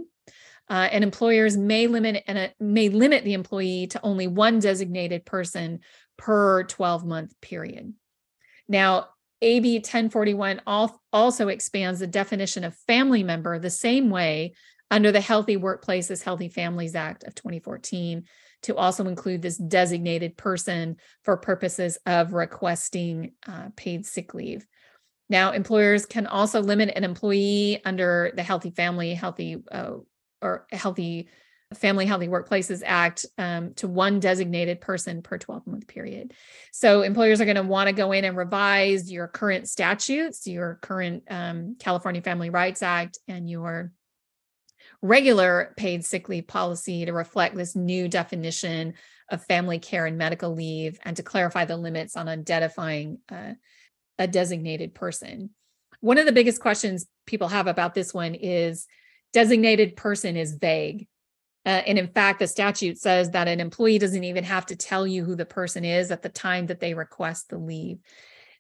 Uh, 0.71 0.89
and 0.91 1.05
employers 1.05 1.55
may 1.59 1.87
limit 1.87 2.25
and 2.27 2.51
may 2.59 2.89
limit 2.89 3.25
the 3.25 3.35
employee 3.35 3.87
to 3.87 4.01
only 4.03 4.27
one 4.27 4.59
designated 4.59 5.27
person 5.27 5.81
per 6.17 6.63
12 6.65 7.05
month 7.05 7.39
period. 7.43 7.93
Now, 8.67 9.09
AB 9.43 9.75
1041 9.81 10.63
also 11.13 11.49
expands 11.49 12.01
the 12.01 12.07
definition 12.07 12.65
of 12.65 12.75
family 12.87 13.23
member 13.23 13.59
the 13.59 13.69
same 13.69 14.09
way 14.09 14.55
under 14.91 15.13
the 15.13 15.21
Healthy 15.21 15.59
Workplaces, 15.59 16.25
Healthy 16.25 16.49
Families 16.49 16.95
Act 16.95 17.25
of 17.25 17.35
2014 17.35 18.25
to 18.65 18.77
also 18.77 19.07
include 19.07 19.43
this 19.43 19.57
designated 19.57 20.37
person 20.37 20.97
for 21.23 21.37
purposes 21.37 21.99
of 22.07 22.33
requesting 22.33 23.33
uh, 23.47 23.69
paid 23.77 24.07
sick 24.07 24.35
leave. 24.35 24.67
Now, 25.29 25.53
employers 25.53 26.07
can 26.07 26.27
also 26.27 26.61
limit 26.61 26.93
an 26.95 27.05
employee 27.05 27.81
under 27.85 28.33
the 28.35 28.43
Healthy 28.43 28.71
Family, 28.71 29.15
Healthy 29.15 29.63
uh, 29.71 29.93
or 30.43 30.67
Healthy 30.71 31.29
Family 31.75 32.07
Healthy 32.07 32.29
Workplaces 32.29 32.83
Act 32.85 33.27
um, 33.39 33.75
to 33.75 33.89
one 33.89 34.21
designated 34.21 34.81
person 34.81 35.23
per 35.23 35.39
12 35.39 35.67
month 35.67 35.87
period. 35.87 36.33
So 36.73 37.03
employers 37.03 37.41
are 37.41 37.47
going 37.47 37.57
to 37.57 37.63
want 37.63 37.89
to 37.89 37.95
go 37.95 38.13
in 38.13 38.25
and 38.25 38.37
revise 38.37 39.11
your 39.11 39.29
current 39.29 39.69
statutes, 39.69 40.47
your 40.47 40.79
current 40.83 41.25
um, 41.31 41.77
California 41.79 42.23
Family 42.23 42.51
Rights 42.51 42.83
Act, 42.83 43.19
and 43.29 43.49
your 43.49 43.93
regular 45.05 45.75
paid 45.77 46.03
sick 46.03 46.31
leave 46.31 46.47
policy 46.47 47.05
to 47.05 47.13
reflect 47.13 47.55
this 47.55 47.77
new 47.77 48.09
definition 48.09 48.95
of 49.31 49.45
family 49.45 49.79
care 49.79 50.07
and 50.07 50.17
medical 50.17 50.55
leave 50.55 50.99
and 51.03 51.15
to 51.15 51.23
clarify 51.23 51.67
the 51.67 51.77
limits 51.77 52.17
on 52.17 52.27
identifying 52.27 53.19
uh, 53.31 53.53
a 54.19 54.27
designated 54.27 54.95
person. 54.95 55.51
One 56.01 56.17
of 56.17 56.25
the 56.25 56.33
biggest 56.33 56.59
questions 56.59 57.07
people 57.27 57.49
have 57.49 57.67
about 57.67 57.95
this 57.95 58.15
one 58.15 58.35
is 58.35 58.87
designated 59.35 59.95
person 59.95 60.39
is 60.39 60.55
vague. 60.55 61.07
Uh, 61.67 61.83
and 61.87 61.99
in 61.99 62.09
fact, 62.09 62.39
the 62.39 62.47
statute 62.47 62.97
says 62.97 63.31
that 63.33 63.47
an 63.47 63.61
employee 63.61 63.99
doesn't 63.99 64.25
even 64.25 64.45
have 64.45 64.65
to 64.67 64.77
tell 64.77 65.07
you 65.07 65.23
who 65.23 65.37
the 65.37 65.45
person 65.45 65.85
is 65.85 66.13
at 66.13 66.23
the 66.23 66.31
time 66.31 66.67
that 66.67 66.81
they 66.81 66.95
request 66.95 67.51
the 67.51 67.59
leave. 67.59 67.99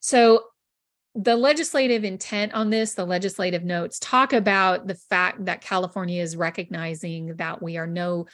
So 0.00 0.42
the 1.14 1.37
legislative 1.37 2.05
intent 2.05 2.55
on 2.55 2.70
this, 2.70 2.94
the 2.94 3.05
legislative 3.05 3.64
notes 3.64 3.98
talk 4.00 4.33
about 4.33 4.87
the 4.87 4.96
fact 4.96 5.44
that 5.44 5.61
California 5.61 6.20
is 6.20 6.37
recognizing 6.37 7.37
that 7.37 7.62
we 7.62 7.77
are 7.77 7.87
no, 7.87 8.27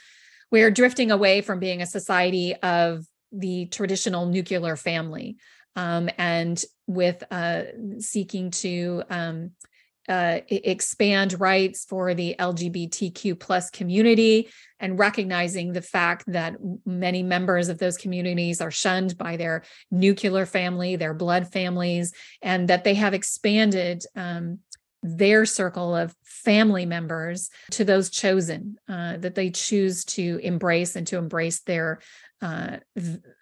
we 0.49 0.63
are 0.63 0.71
drifting 0.71 1.11
away 1.11 1.41
from 1.41 1.59
being 1.59 1.81
a 1.81 1.85
society 1.85 2.55
of 2.55 3.05
the 3.31 3.67
traditional 3.67 4.25
nuclear 4.25 4.75
family, 4.75 5.37
um, 5.75 6.09
and 6.17 6.63
with 6.87 7.23
uh, 7.31 7.63
seeking 7.99 8.51
to 8.51 9.03
um, 9.09 9.51
uh, 10.09 10.39
expand 10.47 11.39
rights 11.39 11.85
for 11.85 12.13
the 12.13 12.35
LGBTQ 12.39 13.39
plus 13.39 13.69
community 13.69 14.49
and 14.79 14.97
recognizing 14.97 15.73
the 15.73 15.81
fact 15.81 16.23
that 16.27 16.55
many 16.85 17.21
members 17.21 17.69
of 17.69 17.77
those 17.77 17.97
communities 17.97 18.61
are 18.61 18.71
shunned 18.71 19.17
by 19.17 19.37
their 19.37 19.63
nuclear 19.91 20.45
family, 20.45 20.95
their 20.95 21.13
blood 21.13 21.47
families, 21.51 22.13
and 22.41 22.67
that 22.67 22.83
they 22.83 22.95
have 22.95 23.13
expanded 23.13 24.03
um, 24.15 24.59
their 25.03 25.45
circle 25.45 25.95
of 25.95 26.15
family 26.23 26.85
members 26.85 27.49
to 27.71 27.83
those 27.83 28.09
chosen 28.09 28.77
uh, 28.87 29.17
that 29.17 29.35
they 29.35 29.49
choose 29.49 30.05
to 30.05 30.39
embrace 30.43 30.95
and 30.95 31.07
to 31.07 31.17
embrace 31.17 31.61
their 31.61 31.99
uh, 32.41 32.77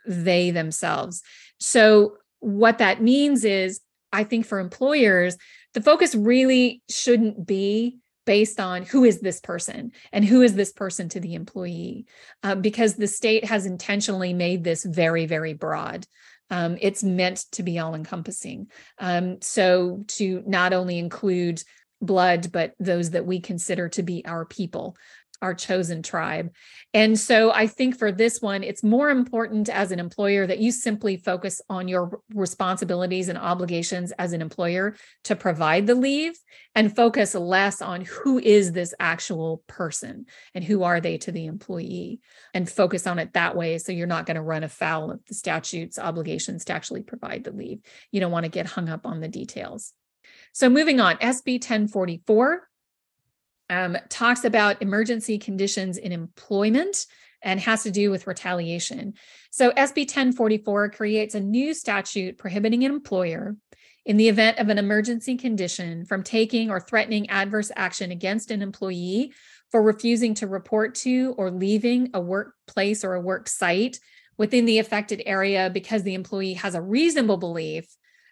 they 0.07 0.51
themselves. 0.51 1.21
So 1.59 2.17
what 2.39 2.77
that 2.79 3.01
means 3.01 3.43
is, 3.43 3.81
I 4.11 4.23
think 4.23 4.45
for 4.45 4.59
employers 4.59 5.37
the 5.73 5.81
focus 5.81 6.15
really 6.15 6.81
shouldn't 6.89 7.45
be 7.45 7.99
based 8.25 8.59
on 8.59 8.83
who 8.83 9.03
is 9.03 9.21
this 9.21 9.39
person 9.39 9.91
and 10.11 10.23
who 10.23 10.41
is 10.41 10.53
this 10.53 10.71
person 10.71 11.09
to 11.09 11.19
the 11.19 11.33
employee 11.33 12.05
uh, 12.43 12.55
because 12.55 12.95
the 12.95 13.07
state 13.07 13.43
has 13.45 13.65
intentionally 13.65 14.33
made 14.33 14.63
this 14.63 14.83
very 14.83 15.25
very 15.25 15.53
broad. 15.53 16.05
Um, 16.51 16.77
it's 16.81 17.03
meant 17.03 17.45
to 17.53 17.63
be 17.63 17.79
all 17.79 17.95
encompassing 17.95 18.67
um, 18.99 19.41
so 19.41 20.03
to 20.09 20.43
not 20.45 20.73
only 20.73 20.97
include 20.97 21.63
blood 22.01 22.51
but 22.51 22.73
those 22.79 23.11
that 23.11 23.25
we 23.25 23.39
consider 23.39 23.89
to 23.89 24.03
be 24.03 24.25
our 24.25 24.45
people 24.45 24.95
our 25.41 25.53
chosen 25.53 26.03
tribe. 26.03 26.53
And 26.93 27.17
so 27.17 27.51
I 27.51 27.67
think 27.67 27.97
for 27.97 28.11
this 28.11 28.41
one, 28.41 28.63
it's 28.63 28.83
more 28.83 29.09
important 29.09 29.69
as 29.69 29.91
an 29.91 29.99
employer 29.99 30.45
that 30.47 30.59
you 30.59 30.71
simply 30.71 31.17
focus 31.17 31.61
on 31.69 31.87
your 31.87 32.21
responsibilities 32.33 33.29
and 33.29 33.37
obligations 33.37 34.11
as 34.13 34.33
an 34.33 34.41
employer 34.41 34.95
to 35.25 35.35
provide 35.35 35.87
the 35.87 35.95
leave 35.95 36.33
and 36.75 36.95
focus 36.95 37.35
less 37.35 37.81
on 37.81 38.01
who 38.01 38.39
is 38.39 38.71
this 38.71 38.93
actual 38.99 39.63
person 39.67 40.25
and 40.53 40.63
who 40.63 40.83
are 40.83 40.99
they 40.99 41.17
to 41.19 41.31
the 41.31 41.45
employee 41.45 42.19
and 42.53 42.69
focus 42.69 43.07
on 43.07 43.19
it 43.19 43.33
that 43.33 43.55
way. 43.55 43.77
So 43.77 43.91
you're 43.91 44.07
not 44.07 44.25
going 44.25 44.35
to 44.35 44.41
run 44.41 44.63
afoul 44.63 45.11
of 45.11 45.23
the 45.25 45.35
statute's 45.35 45.99
obligations 45.99 46.65
to 46.65 46.73
actually 46.73 47.03
provide 47.03 47.43
the 47.43 47.51
leave. 47.51 47.79
You 48.11 48.19
don't 48.19 48.31
want 48.31 48.45
to 48.45 48.49
get 48.49 48.65
hung 48.65 48.89
up 48.89 49.05
on 49.05 49.19
the 49.19 49.27
details. 49.27 49.93
So 50.53 50.69
moving 50.69 50.99
on, 50.99 51.17
SB 51.17 51.55
1044 51.55 52.68
um, 53.69 53.97
talks 54.09 54.43
about 54.43 54.81
emergency 54.81 55.37
conditions 55.37 55.97
in 55.97 56.11
employment 56.11 57.05
and 57.41 57.59
has 57.59 57.83
to 57.83 57.91
do 57.91 58.11
with 58.11 58.27
retaliation. 58.27 59.13
So, 59.51 59.71
SB 59.71 60.01
1044 60.01 60.89
creates 60.89 61.35
a 61.35 61.39
new 61.39 61.73
statute 61.73 62.37
prohibiting 62.37 62.83
an 62.83 62.91
employer 62.91 63.55
in 64.05 64.17
the 64.17 64.29
event 64.29 64.57
of 64.57 64.69
an 64.69 64.77
emergency 64.77 65.37
condition 65.37 66.05
from 66.05 66.23
taking 66.23 66.69
or 66.69 66.79
threatening 66.79 67.29
adverse 67.29 67.71
action 67.75 68.11
against 68.11 68.51
an 68.51 68.61
employee 68.61 69.31
for 69.71 69.81
refusing 69.81 70.33
to 70.35 70.47
report 70.47 70.95
to 70.95 71.35
or 71.37 71.51
leaving 71.51 72.09
a 72.13 72.19
workplace 72.19 73.03
or 73.03 73.13
a 73.13 73.21
work 73.21 73.47
site 73.47 73.99
within 74.37 74.65
the 74.65 74.79
affected 74.79 75.21
area 75.25 75.69
because 75.71 76.03
the 76.03 76.15
employee 76.15 76.53
has 76.53 76.73
a 76.73 76.81
reasonable 76.81 77.37
belief 77.37 77.85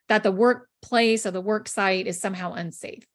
that 0.07 0.23
the 0.23 0.31
workplace 0.31 1.25
or 1.25 1.31
the 1.31 1.41
work 1.41 1.67
site 1.67 2.07
is 2.07 2.19
somehow 2.19 2.53
unsafe. 2.53 3.05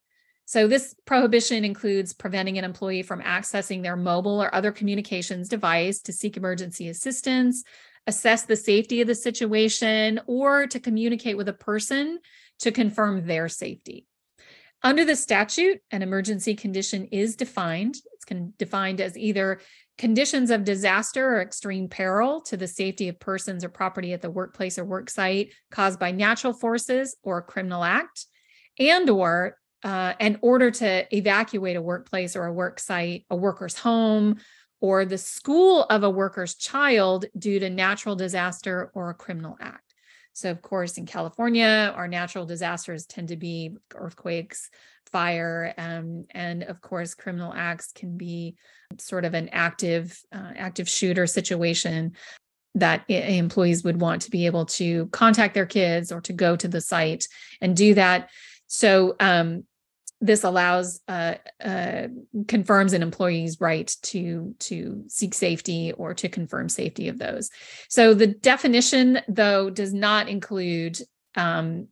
So, 0.44 0.66
this 0.66 0.94
prohibition 1.06 1.64
includes 1.64 2.12
preventing 2.12 2.58
an 2.58 2.64
employee 2.64 3.02
from 3.02 3.22
accessing 3.22 3.82
their 3.82 3.96
mobile 3.96 4.42
or 4.42 4.54
other 4.54 4.72
communications 4.72 5.48
device 5.48 6.00
to 6.02 6.12
seek 6.12 6.36
emergency 6.36 6.88
assistance, 6.88 7.64
assess 8.06 8.44
the 8.44 8.56
safety 8.56 9.00
of 9.00 9.06
the 9.06 9.14
situation, 9.14 10.20
or 10.26 10.66
to 10.66 10.80
communicate 10.80 11.36
with 11.36 11.48
a 11.48 11.54
person 11.54 12.18
to 12.58 12.72
confirm 12.72 13.26
their 13.26 13.48
safety. 13.48 14.06
Under 14.84 15.04
the 15.04 15.14
statute, 15.14 15.80
an 15.92 16.02
emergency 16.02 16.56
condition 16.56 17.06
is 17.06 17.36
defined. 17.36 17.96
It's 18.14 18.24
defined 18.58 19.00
as 19.00 19.16
either 19.16 19.60
conditions 19.96 20.50
of 20.50 20.64
disaster 20.64 21.36
or 21.36 21.40
extreme 21.40 21.88
peril 21.88 22.40
to 22.42 22.56
the 22.56 22.66
safety 22.66 23.08
of 23.08 23.20
persons 23.20 23.62
or 23.64 23.68
property 23.68 24.12
at 24.12 24.22
the 24.22 24.30
workplace 24.30 24.78
or 24.78 24.84
work 24.84 25.08
site 25.08 25.52
caused 25.70 26.00
by 26.00 26.10
natural 26.10 26.52
forces 26.52 27.16
or 27.22 27.38
a 27.38 27.42
criminal 27.42 27.84
act 27.84 28.26
and 28.78 29.08
or 29.08 29.56
uh, 29.82 30.14
in 30.20 30.38
order 30.42 30.70
to 30.70 31.16
evacuate 31.16 31.76
a 31.76 31.82
workplace 31.82 32.36
or 32.36 32.46
a 32.46 32.52
work 32.52 32.78
site, 32.78 33.24
a 33.30 33.36
worker's 33.36 33.76
home, 33.76 34.36
or 34.80 35.04
the 35.04 35.18
school 35.18 35.84
of 35.84 36.02
a 36.02 36.10
worker's 36.10 36.54
child 36.56 37.24
due 37.38 37.60
to 37.60 37.70
natural 37.70 38.16
disaster 38.16 38.90
or 38.94 39.10
a 39.10 39.14
criminal 39.14 39.56
act. 39.60 39.94
So, 40.32 40.50
of 40.50 40.62
course, 40.62 40.98
in 40.98 41.06
California, 41.06 41.92
our 41.94 42.08
natural 42.08 42.46
disasters 42.46 43.06
tend 43.06 43.28
to 43.28 43.36
be 43.36 43.76
earthquakes, 43.94 44.70
fire, 45.10 45.74
um, 45.76 46.24
and 46.30 46.62
of 46.62 46.80
course, 46.80 47.14
criminal 47.14 47.52
acts 47.54 47.92
can 47.92 48.16
be 48.16 48.56
sort 48.98 49.24
of 49.24 49.34
an 49.34 49.50
active, 49.50 50.18
uh, 50.32 50.52
active 50.56 50.88
shooter 50.88 51.26
situation 51.26 52.12
that 52.74 53.04
employees 53.08 53.84
would 53.84 54.00
want 54.00 54.22
to 54.22 54.30
be 54.30 54.46
able 54.46 54.64
to 54.64 55.06
contact 55.08 55.52
their 55.52 55.66
kids 55.66 56.10
or 56.10 56.22
to 56.22 56.32
go 56.32 56.56
to 56.56 56.66
the 56.68 56.80
site 56.80 57.26
and 57.60 57.76
do 57.76 57.92
that. 57.94 58.30
So, 58.66 59.14
um, 59.20 59.64
this 60.22 60.44
allows 60.44 61.00
uh, 61.08 61.34
uh, 61.62 62.06
confirms 62.46 62.92
an 62.92 63.02
employee's 63.02 63.60
right 63.60 63.94
to 64.02 64.54
to 64.60 65.04
seek 65.08 65.34
safety 65.34 65.92
or 65.92 66.14
to 66.14 66.28
confirm 66.28 66.68
safety 66.68 67.08
of 67.08 67.18
those. 67.18 67.50
So 67.88 68.14
the 68.14 68.28
definition, 68.28 69.20
though, 69.28 69.68
does 69.68 69.92
not 69.92 70.28
include 70.28 70.98
um, 71.34 71.88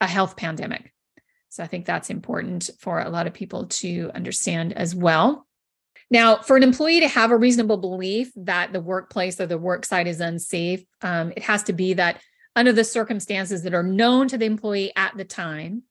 a 0.00 0.06
health 0.06 0.36
pandemic. 0.36 0.92
So 1.48 1.64
I 1.64 1.66
think 1.66 1.86
that's 1.86 2.08
important 2.08 2.70
for 2.78 3.00
a 3.00 3.10
lot 3.10 3.26
of 3.26 3.34
people 3.34 3.66
to 3.66 4.10
understand 4.14 4.72
as 4.74 4.94
well. 4.94 5.46
Now, 6.08 6.36
for 6.36 6.56
an 6.56 6.62
employee 6.62 7.00
to 7.00 7.08
have 7.08 7.32
a 7.32 7.36
reasonable 7.36 7.78
belief 7.78 8.30
that 8.36 8.72
the 8.72 8.80
workplace 8.80 9.40
or 9.40 9.46
the 9.46 9.58
work 9.58 9.84
site 9.84 10.06
is 10.06 10.20
unsafe, 10.20 10.84
um, 11.02 11.32
it 11.36 11.42
has 11.42 11.64
to 11.64 11.72
be 11.72 11.94
that 11.94 12.20
under 12.54 12.72
the 12.72 12.84
circumstances 12.84 13.62
that 13.62 13.74
are 13.74 13.82
known 13.82 14.28
to 14.28 14.38
the 14.38 14.46
employee 14.46 14.92
at 14.94 15.16
the 15.16 15.24
time. 15.24 15.82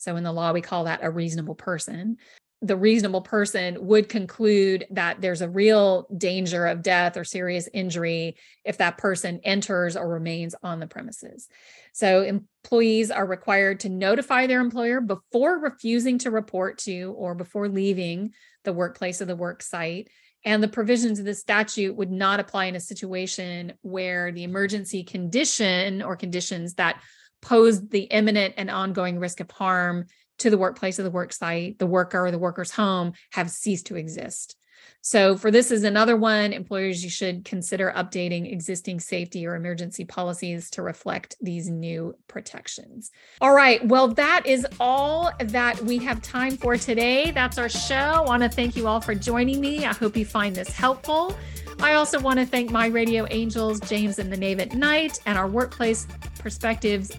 So 0.00 0.16
in 0.16 0.24
the 0.24 0.32
law, 0.32 0.52
we 0.52 0.62
call 0.62 0.84
that 0.84 1.00
a 1.02 1.10
reasonable 1.10 1.54
person. 1.54 2.16
The 2.62 2.76
reasonable 2.76 3.20
person 3.20 3.76
would 3.86 4.08
conclude 4.08 4.86
that 4.90 5.20
there's 5.20 5.42
a 5.42 5.48
real 5.48 6.06
danger 6.16 6.66
of 6.66 6.82
death 6.82 7.16
or 7.16 7.24
serious 7.24 7.68
injury 7.72 8.36
if 8.64 8.78
that 8.78 8.98
person 8.98 9.40
enters 9.44 9.96
or 9.96 10.08
remains 10.08 10.54
on 10.62 10.80
the 10.80 10.86
premises. 10.86 11.48
So, 11.92 12.22
employees 12.22 13.10
are 13.10 13.26
required 13.26 13.80
to 13.80 13.88
notify 13.88 14.46
their 14.46 14.60
employer 14.60 15.00
before 15.00 15.58
refusing 15.58 16.18
to 16.18 16.30
report 16.30 16.78
to 16.78 17.14
or 17.16 17.34
before 17.34 17.68
leaving 17.68 18.32
the 18.64 18.72
workplace 18.72 19.20
or 19.20 19.26
the 19.26 19.36
work 19.36 19.62
site. 19.62 20.08
And 20.44 20.62
the 20.62 20.68
provisions 20.68 21.18
of 21.18 21.26
the 21.26 21.34
statute 21.34 21.94
would 21.96 22.10
not 22.10 22.40
apply 22.40 22.66
in 22.66 22.76
a 22.76 22.80
situation 22.80 23.74
where 23.82 24.32
the 24.32 24.44
emergency 24.44 25.02
condition 25.02 26.02
or 26.02 26.16
conditions 26.16 26.74
that 26.74 27.02
pose 27.42 27.88
the 27.88 28.02
imminent 28.02 28.54
and 28.56 28.70
ongoing 28.70 29.18
risk 29.18 29.40
of 29.40 29.50
harm 29.50 30.06
to 30.38 30.50
the 30.50 30.58
workplace 30.58 30.98
or 30.98 31.02
the 31.02 31.10
work 31.10 31.32
site, 31.32 31.78
the 31.78 31.86
worker 31.86 32.24
or 32.24 32.30
the 32.30 32.38
worker's 32.38 32.70
home 32.70 33.12
have 33.32 33.50
ceased 33.50 33.86
to 33.86 33.96
exist. 33.96 34.56
So, 35.02 35.36
for 35.36 35.50
this 35.50 35.70
is 35.70 35.84
another 35.84 36.16
one, 36.16 36.52
employers, 36.52 37.02
you 37.02 37.08
should 37.08 37.44
consider 37.44 37.92
updating 37.96 38.52
existing 38.52 39.00
safety 39.00 39.46
or 39.46 39.54
emergency 39.54 40.04
policies 40.04 40.70
to 40.70 40.82
reflect 40.82 41.36
these 41.40 41.70
new 41.70 42.14
protections. 42.28 43.10
All 43.40 43.54
right. 43.54 43.84
Well, 43.86 44.08
that 44.08 44.46
is 44.46 44.66
all 44.78 45.32
that 45.40 45.80
we 45.82 45.98
have 45.98 46.20
time 46.20 46.56
for 46.56 46.76
today. 46.76 47.30
That's 47.30 47.56
our 47.56 47.70
show. 47.70 47.94
I 47.94 48.20
want 48.20 48.42
to 48.42 48.48
thank 48.48 48.76
you 48.76 48.86
all 48.86 49.00
for 49.00 49.14
joining 49.14 49.60
me. 49.60 49.86
I 49.86 49.94
hope 49.94 50.16
you 50.16 50.26
find 50.26 50.54
this 50.54 50.68
helpful. 50.68 51.34
I 51.80 51.94
also 51.94 52.20
want 52.20 52.38
to 52.38 52.44
thank 52.44 52.70
my 52.70 52.86
radio 52.86 53.26
angels, 53.30 53.80
James 53.80 54.18
and 54.18 54.30
the 54.30 54.36
Knave 54.36 54.60
at 54.60 54.74
Night, 54.74 55.18
and 55.24 55.38
our 55.38 55.48
workplace 55.48 56.06
perspectives 56.38 57.10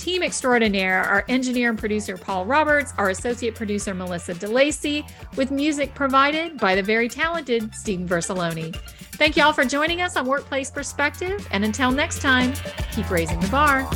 team 0.00 0.22
extraordinaire, 0.22 1.02
our 1.02 1.24
engineer 1.28 1.70
and 1.70 1.78
producer, 1.78 2.16
Paul 2.16 2.46
Roberts, 2.46 2.94
our 2.96 3.10
associate 3.10 3.54
producer, 3.54 3.92
Melissa 3.92 4.34
DeLacy, 4.34 5.06
with 5.36 5.50
music 5.50 5.94
provided 5.94 6.56
by 6.58 6.74
the 6.74 6.82
very 6.82 7.08
talented 7.08 7.74
Stephen 7.74 8.08
Versaloni. 8.08 8.74
Thank 9.20 9.36
you 9.36 9.44
all 9.44 9.52
for 9.52 9.64
joining 9.64 10.00
us 10.00 10.16
on 10.16 10.26
Workplace 10.26 10.70
Perspective. 10.70 11.46
And 11.50 11.64
until 11.64 11.90
next 11.90 12.22
time, 12.22 12.54
keep 12.92 13.10
raising 13.10 13.38
the 13.40 13.48
bar. 13.48 13.88